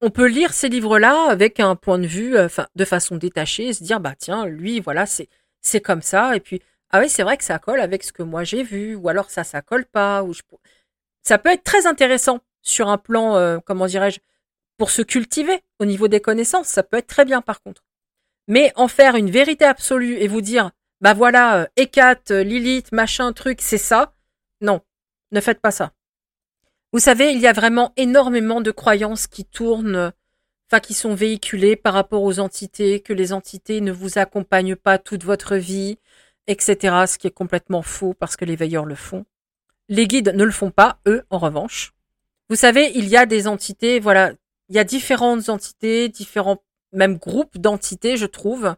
on 0.00 0.10
peut 0.10 0.26
lire 0.26 0.52
ces 0.52 0.68
livres-là 0.68 1.28
avec 1.28 1.60
un 1.60 1.76
point 1.76 1.98
de 1.98 2.06
vue, 2.06 2.36
euh, 2.36 2.46
enfin, 2.46 2.66
de 2.74 2.84
façon 2.84 3.16
détachée, 3.16 3.68
et 3.68 3.72
se 3.72 3.84
dire, 3.84 4.00
bah 4.00 4.14
tiens, 4.18 4.46
lui, 4.46 4.80
voilà, 4.80 5.06
c'est, 5.06 5.28
c'est 5.60 5.80
comme 5.80 6.02
ça, 6.02 6.34
et 6.36 6.40
puis 6.40 6.62
ah 6.90 7.00
oui, 7.00 7.08
c'est 7.08 7.22
vrai 7.22 7.36
que 7.36 7.44
ça 7.44 7.58
colle 7.58 7.80
avec 7.80 8.04
ce 8.04 8.12
que 8.12 8.22
moi 8.22 8.44
j'ai 8.44 8.62
vu, 8.62 8.94
ou 8.94 9.08
alors 9.08 9.30
ça, 9.30 9.44
ça 9.44 9.62
colle 9.62 9.86
pas, 9.86 10.22
ou 10.22 10.32
je... 10.32 10.42
ça 11.22 11.38
peut 11.38 11.50
être 11.50 11.64
très 11.64 11.86
intéressant 11.86 12.40
sur 12.62 12.88
un 12.88 12.98
plan, 12.98 13.36
euh, 13.36 13.58
comment 13.64 13.86
dirais-je, 13.86 14.20
pour 14.78 14.90
se 14.90 15.02
cultiver 15.02 15.62
au 15.78 15.84
niveau 15.84 16.08
des 16.08 16.20
connaissances, 16.20 16.68
ça 16.68 16.82
peut 16.82 16.98
être 16.98 17.06
très 17.06 17.24
bien 17.24 17.40
par 17.42 17.62
contre. 17.62 17.84
Mais 18.48 18.72
en 18.76 18.88
faire 18.88 19.16
une 19.16 19.30
vérité 19.30 19.64
absolue 19.64 20.16
et 20.18 20.28
vous 20.28 20.40
dire, 20.40 20.70
bah 21.00 21.14
voilà, 21.14 21.62
euh, 21.62 21.66
Hécate, 21.76 22.30
euh, 22.30 22.42
Lilith, 22.42 22.92
machin, 22.92 23.32
truc, 23.32 23.60
c'est 23.60 23.78
ça, 23.78 24.14
non, 24.60 24.80
ne 25.32 25.40
faites 25.40 25.60
pas 25.60 25.70
ça. 25.70 25.92
Vous 26.92 27.00
savez, 27.00 27.32
il 27.32 27.40
y 27.40 27.46
a 27.46 27.52
vraiment 27.52 27.92
énormément 27.96 28.60
de 28.60 28.70
croyances 28.70 29.26
qui 29.26 29.44
tournent, 29.44 30.12
enfin 30.70 30.80
qui 30.80 30.94
sont 30.94 31.14
véhiculées 31.14 31.76
par 31.76 31.94
rapport 31.94 32.22
aux 32.22 32.38
entités, 32.38 33.00
que 33.00 33.12
les 33.12 33.32
entités 33.32 33.80
ne 33.80 33.92
vous 33.92 34.18
accompagnent 34.18 34.76
pas 34.76 34.98
toute 34.98 35.24
votre 35.24 35.56
vie, 35.56 35.98
etc. 36.46 37.04
Ce 37.06 37.18
qui 37.18 37.26
est 37.26 37.32
complètement 37.32 37.82
faux 37.82 38.14
parce 38.14 38.36
que 38.36 38.44
les 38.44 38.56
veilleurs 38.56 38.84
le 38.84 38.94
font. 38.94 39.24
Les 39.88 40.06
guides 40.06 40.34
ne 40.34 40.44
le 40.44 40.50
font 40.50 40.70
pas, 40.70 40.98
eux, 41.06 41.24
en 41.30 41.38
revanche. 41.38 41.92
Vous 42.48 42.56
savez, 42.56 42.92
il 42.94 43.08
y 43.08 43.16
a 43.16 43.26
des 43.26 43.46
entités, 43.48 44.00
voilà, 44.00 44.32
il 44.68 44.76
y 44.76 44.78
a 44.78 44.84
différentes 44.84 45.48
entités, 45.48 46.08
différents 46.08 46.62
même 46.92 47.18
groupes 47.18 47.58
d'entités, 47.58 48.16
je 48.16 48.26
trouve, 48.26 48.74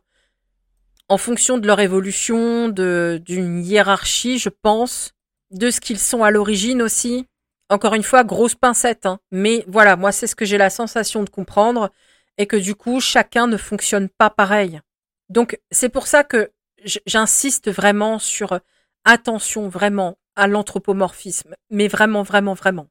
en 1.08 1.18
fonction 1.18 1.58
de 1.58 1.66
leur 1.66 1.80
évolution, 1.80 2.68
d'une 2.68 3.64
hiérarchie, 3.64 4.38
je 4.38 4.48
pense, 4.48 5.12
de 5.50 5.70
ce 5.70 5.80
qu'ils 5.80 5.98
sont 5.98 6.22
à 6.22 6.30
l'origine 6.30 6.82
aussi. 6.82 7.26
Encore 7.70 7.94
une 7.94 8.02
fois, 8.02 8.24
grosse 8.24 8.54
pincette, 8.54 9.06
hein. 9.06 9.18
mais 9.30 9.64
voilà, 9.68 9.96
moi 9.96 10.12
c'est 10.12 10.26
ce 10.26 10.34
que 10.34 10.46
j'ai 10.46 10.58
la 10.58 10.70
sensation 10.70 11.22
de 11.22 11.30
comprendre, 11.30 11.90
et 12.38 12.46
que 12.46 12.56
du 12.56 12.74
coup, 12.74 13.00
chacun 13.00 13.46
ne 13.46 13.56
fonctionne 13.56 14.08
pas 14.08 14.30
pareil. 14.30 14.80
Donc 15.28 15.60
c'est 15.70 15.90
pour 15.90 16.06
ça 16.06 16.24
que 16.24 16.50
j'insiste 16.84 17.70
vraiment 17.70 18.18
sur 18.18 18.60
attention 19.04 19.68
vraiment 19.68 20.18
à 20.36 20.46
l'anthropomorphisme, 20.46 21.54
mais 21.70 21.88
vraiment, 21.88 22.22
vraiment, 22.22 22.54
vraiment. 22.54 22.88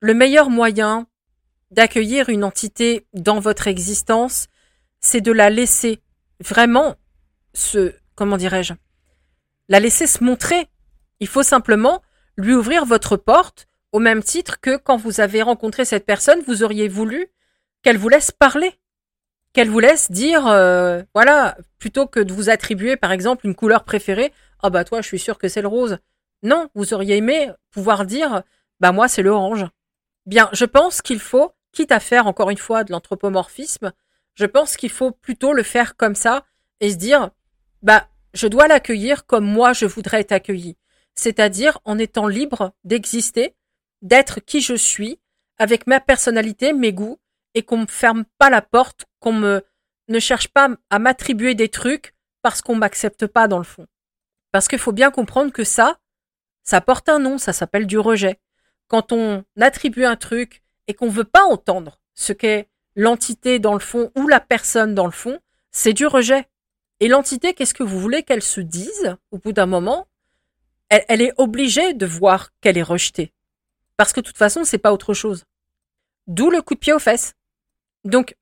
Le 0.00 0.14
meilleur 0.14 0.50
moyen 0.50 1.06
d'accueillir 1.70 2.28
une 2.28 2.44
entité 2.44 3.06
dans 3.14 3.40
votre 3.40 3.66
existence, 3.66 4.46
c'est 5.00 5.20
de 5.20 5.32
la 5.32 5.50
laisser 5.50 6.00
vraiment 6.40 6.94
se, 7.54 7.94
comment 8.14 8.36
dirais-je, 8.36 8.74
la 9.68 9.80
laisser 9.80 10.06
se 10.06 10.22
montrer. 10.22 10.68
Il 11.20 11.26
faut 11.26 11.42
simplement 11.42 12.02
lui 12.36 12.54
ouvrir 12.54 12.84
votre 12.84 13.16
porte 13.16 13.66
au 13.92 13.98
même 13.98 14.22
titre 14.22 14.60
que 14.60 14.76
quand 14.76 14.96
vous 14.96 15.20
avez 15.20 15.42
rencontré 15.42 15.84
cette 15.84 16.06
personne, 16.06 16.42
vous 16.46 16.62
auriez 16.62 16.88
voulu 16.88 17.28
qu'elle 17.82 17.98
vous 17.98 18.08
laisse 18.08 18.30
parler 18.30 18.72
qu'elle 19.52 19.70
vous 19.70 19.80
laisse 19.80 20.10
dire, 20.10 20.46
euh, 20.46 21.02
voilà, 21.14 21.56
plutôt 21.78 22.06
que 22.06 22.20
de 22.20 22.32
vous 22.32 22.50
attribuer 22.50 22.96
par 22.96 23.12
exemple 23.12 23.46
une 23.46 23.54
couleur 23.54 23.84
préférée, 23.84 24.32
ah 24.62 24.70
bah 24.70 24.84
toi 24.84 25.00
je 25.00 25.06
suis 25.06 25.18
sûr 25.18 25.38
que 25.38 25.48
c'est 25.48 25.62
le 25.62 25.68
rose. 25.68 25.98
Non, 26.42 26.68
vous 26.74 26.94
auriez 26.94 27.16
aimé 27.16 27.50
pouvoir 27.70 28.04
dire, 28.04 28.42
bah 28.80 28.92
moi 28.92 29.08
c'est 29.08 29.22
l'orange. 29.22 29.66
Bien, 30.26 30.48
je 30.52 30.64
pense 30.64 31.02
qu'il 31.02 31.20
faut, 31.20 31.52
quitte 31.72 31.92
à 31.92 32.00
faire 32.00 32.26
encore 32.26 32.50
une 32.50 32.58
fois 32.58 32.84
de 32.84 32.92
l'anthropomorphisme, 32.92 33.92
je 34.34 34.46
pense 34.46 34.76
qu'il 34.76 34.90
faut 34.90 35.10
plutôt 35.10 35.52
le 35.52 35.62
faire 35.62 35.96
comme 35.96 36.14
ça 36.14 36.44
et 36.80 36.90
se 36.90 36.96
dire, 36.96 37.30
bah 37.82 38.08
je 38.34 38.46
dois 38.46 38.68
l'accueillir 38.68 39.26
comme 39.26 39.46
moi 39.46 39.72
je 39.72 39.86
voudrais 39.86 40.20
être 40.20 40.32
accueilli, 40.32 40.76
c'est-à-dire 41.14 41.78
en 41.84 41.98
étant 41.98 42.28
libre 42.28 42.72
d'exister, 42.84 43.56
d'être 44.02 44.40
qui 44.40 44.60
je 44.60 44.74
suis, 44.74 45.18
avec 45.58 45.86
ma 45.86 45.98
personnalité, 45.98 46.72
mes 46.72 46.92
goûts, 46.92 47.18
et 47.54 47.62
qu'on 47.62 47.78
me 47.78 47.86
ferme 47.86 48.24
pas 48.38 48.50
la 48.50 48.62
porte, 48.62 49.06
qu'on 49.20 49.32
me 49.32 49.62
ne 50.08 50.18
cherche 50.18 50.48
pas 50.48 50.70
à 50.90 50.98
m'attribuer 50.98 51.54
des 51.54 51.68
trucs 51.68 52.14
parce 52.42 52.62
qu'on 52.62 52.76
m'accepte 52.76 53.26
pas 53.26 53.46
dans 53.46 53.58
le 53.58 53.64
fond. 53.64 53.86
Parce 54.52 54.68
qu'il 54.68 54.78
faut 54.78 54.92
bien 54.92 55.10
comprendre 55.10 55.52
que 55.52 55.64
ça, 55.64 55.98
ça 56.62 56.80
porte 56.80 57.08
un 57.08 57.18
nom, 57.18 57.38
ça 57.38 57.52
s'appelle 57.52 57.86
du 57.86 57.98
rejet. 57.98 58.40
Quand 58.86 59.12
on 59.12 59.44
attribue 59.60 60.04
un 60.04 60.16
truc 60.16 60.62
et 60.86 60.94
qu'on 60.94 61.10
veut 61.10 61.24
pas 61.24 61.44
entendre 61.44 62.00
ce 62.14 62.32
qu'est 62.32 62.68
l'entité 62.96 63.58
dans 63.58 63.74
le 63.74 63.80
fond 63.80 64.10
ou 64.16 64.26
la 64.28 64.40
personne 64.40 64.94
dans 64.94 65.06
le 65.06 65.12
fond, 65.12 65.38
c'est 65.70 65.92
du 65.92 66.06
rejet. 66.06 66.48
Et 67.00 67.08
l'entité, 67.08 67.54
qu'est-ce 67.54 67.74
que 67.74 67.82
vous 67.82 68.00
voulez 68.00 68.22
qu'elle 68.22 68.42
se 68.42 68.60
dise 68.60 69.16
au 69.30 69.38
bout 69.38 69.52
d'un 69.52 69.66
moment? 69.66 70.08
Elle, 70.88 71.20
est 71.20 71.34
obligée 71.36 71.92
de 71.92 72.06
voir 72.06 72.50
qu'elle 72.60 72.78
est 72.78 72.82
rejetée. 72.82 73.32
Parce 73.98 74.14
que 74.14 74.20
de 74.20 74.26
toute 74.26 74.38
façon, 74.38 74.64
c'est 74.64 74.78
pas 74.78 74.92
autre 74.92 75.12
chose. 75.12 75.44
D'où 76.26 76.50
le 76.50 76.62
coup 76.62 76.74
de 76.74 76.80
pied 76.80 76.94
aux 76.94 76.98
fesses. 76.98 77.34
Donc, 78.04 78.34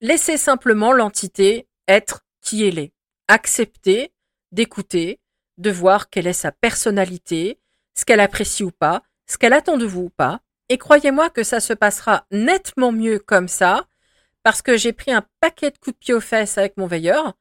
laissez 0.00 0.36
simplement 0.36 0.92
l'entité 0.92 1.68
être 1.88 2.24
qui 2.40 2.64
elle 2.64 2.78
est. 2.78 2.92
Accepter 3.28 4.12
d'écouter, 4.52 5.20
de 5.58 5.70
voir 5.70 6.10
quelle 6.10 6.26
est 6.26 6.32
sa 6.32 6.52
personnalité, 6.52 7.58
ce 7.94 8.04
qu'elle 8.04 8.20
apprécie 8.20 8.62
ou 8.62 8.70
pas, 8.70 9.02
ce 9.26 9.38
qu'elle 9.38 9.52
attend 9.52 9.76
de 9.76 9.86
vous 9.86 10.02
ou 10.02 10.10
pas. 10.10 10.40
Et 10.68 10.78
croyez-moi 10.78 11.30
que 11.30 11.42
ça 11.42 11.60
se 11.60 11.72
passera 11.72 12.26
nettement 12.30 12.92
mieux 12.92 13.18
comme 13.18 13.48
ça, 13.48 13.86
parce 14.42 14.62
que 14.62 14.76
j'ai 14.76 14.92
pris 14.92 15.12
un 15.12 15.26
paquet 15.40 15.70
de 15.70 15.78
coups 15.78 15.94
de 15.94 15.98
pied 15.98 16.14
aux 16.14 16.20
fesses 16.20 16.58
avec 16.58 16.76
mon 16.76 16.86
veilleur. 16.86 17.34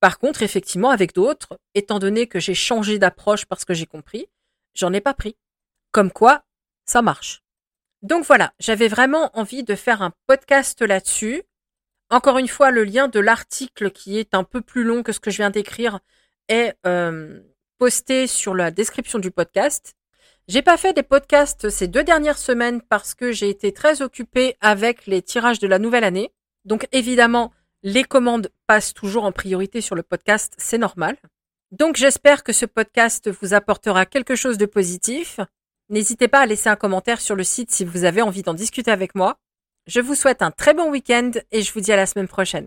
Par 0.00 0.18
contre, 0.18 0.42
effectivement, 0.42 0.90
avec 0.90 1.14
d'autres, 1.14 1.58
étant 1.74 1.98
donné 1.98 2.26
que 2.26 2.40
j'ai 2.40 2.54
changé 2.54 2.98
d'approche 2.98 3.46
parce 3.46 3.64
que 3.64 3.74
j'ai 3.74 3.86
compris, 3.86 4.28
j'en 4.74 4.92
ai 4.92 5.00
pas 5.00 5.14
pris. 5.14 5.36
Comme 5.90 6.10
quoi, 6.10 6.44
ça 6.84 7.02
marche. 7.02 7.42
Donc 8.02 8.24
voilà, 8.24 8.52
j'avais 8.58 8.88
vraiment 8.88 9.30
envie 9.36 9.64
de 9.64 9.74
faire 9.74 10.02
un 10.02 10.12
podcast 10.26 10.80
là-dessus. 10.82 11.42
Encore 12.10 12.38
une 12.38 12.48
fois, 12.48 12.70
le 12.70 12.84
lien 12.84 13.08
de 13.08 13.18
l'article 13.18 13.90
qui 13.90 14.18
est 14.18 14.34
un 14.34 14.44
peu 14.44 14.60
plus 14.60 14.84
long 14.84 15.02
que 15.02 15.12
ce 15.12 15.20
que 15.20 15.30
je 15.30 15.38
viens 15.38 15.50
d'écrire 15.50 16.00
est 16.48 16.74
euh, 16.86 17.40
posté 17.78 18.26
sur 18.26 18.54
la 18.54 18.70
description 18.70 19.18
du 19.18 19.30
podcast. 19.30 19.94
J'ai 20.46 20.62
pas 20.62 20.76
fait 20.76 20.92
des 20.92 21.02
podcasts 21.02 21.68
ces 21.68 21.88
deux 21.88 22.04
dernières 22.04 22.38
semaines 22.38 22.80
parce 22.80 23.14
que 23.14 23.32
j'ai 23.32 23.48
été 23.48 23.72
très 23.72 24.02
occupée 24.02 24.56
avec 24.60 25.06
les 25.06 25.20
tirages 25.20 25.58
de 25.58 25.66
la 25.66 25.80
nouvelle 25.80 26.04
année. 26.04 26.32
Donc 26.64 26.86
évidemment, 26.92 27.52
les 27.82 28.04
commandes 28.04 28.50
passent 28.68 28.94
toujours 28.94 29.24
en 29.24 29.32
priorité 29.32 29.80
sur 29.80 29.96
le 29.96 30.04
podcast, 30.04 30.54
c'est 30.58 30.78
normal. 30.78 31.16
Donc 31.72 31.96
j'espère 31.96 32.44
que 32.44 32.52
ce 32.52 32.66
podcast 32.66 33.28
vous 33.28 33.54
apportera 33.54 34.06
quelque 34.06 34.36
chose 34.36 34.56
de 34.58 34.66
positif. 34.66 35.40
N'hésitez 35.88 36.28
pas 36.28 36.40
à 36.40 36.46
laisser 36.46 36.68
un 36.68 36.76
commentaire 36.76 37.20
sur 37.20 37.34
le 37.34 37.42
site 37.42 37.72
si 37.72 37.84
vous 37.84 38.04
avez 38.04 38.22
envie 38.22 38.42
d'en 38.42 38.54
discuter 38.54 38.92
avec 38.92 39.16
moi. 39.16 39.38
Je 39.86 40.00
vous 40.00 40.16
souhaite 40.16 40.42
un 40.42 40.50
très 40.50 40.74
bon 40.74 40.90
week-end 40.90 41.30
et 41.52 41.62
je 41.62 41.72
vous 41.72 41.80
dis 41.80 41.92
à 41.92 41.96
la 41.96 42.06
semaine 42.06 42.26
prochaine. 42.26 42.66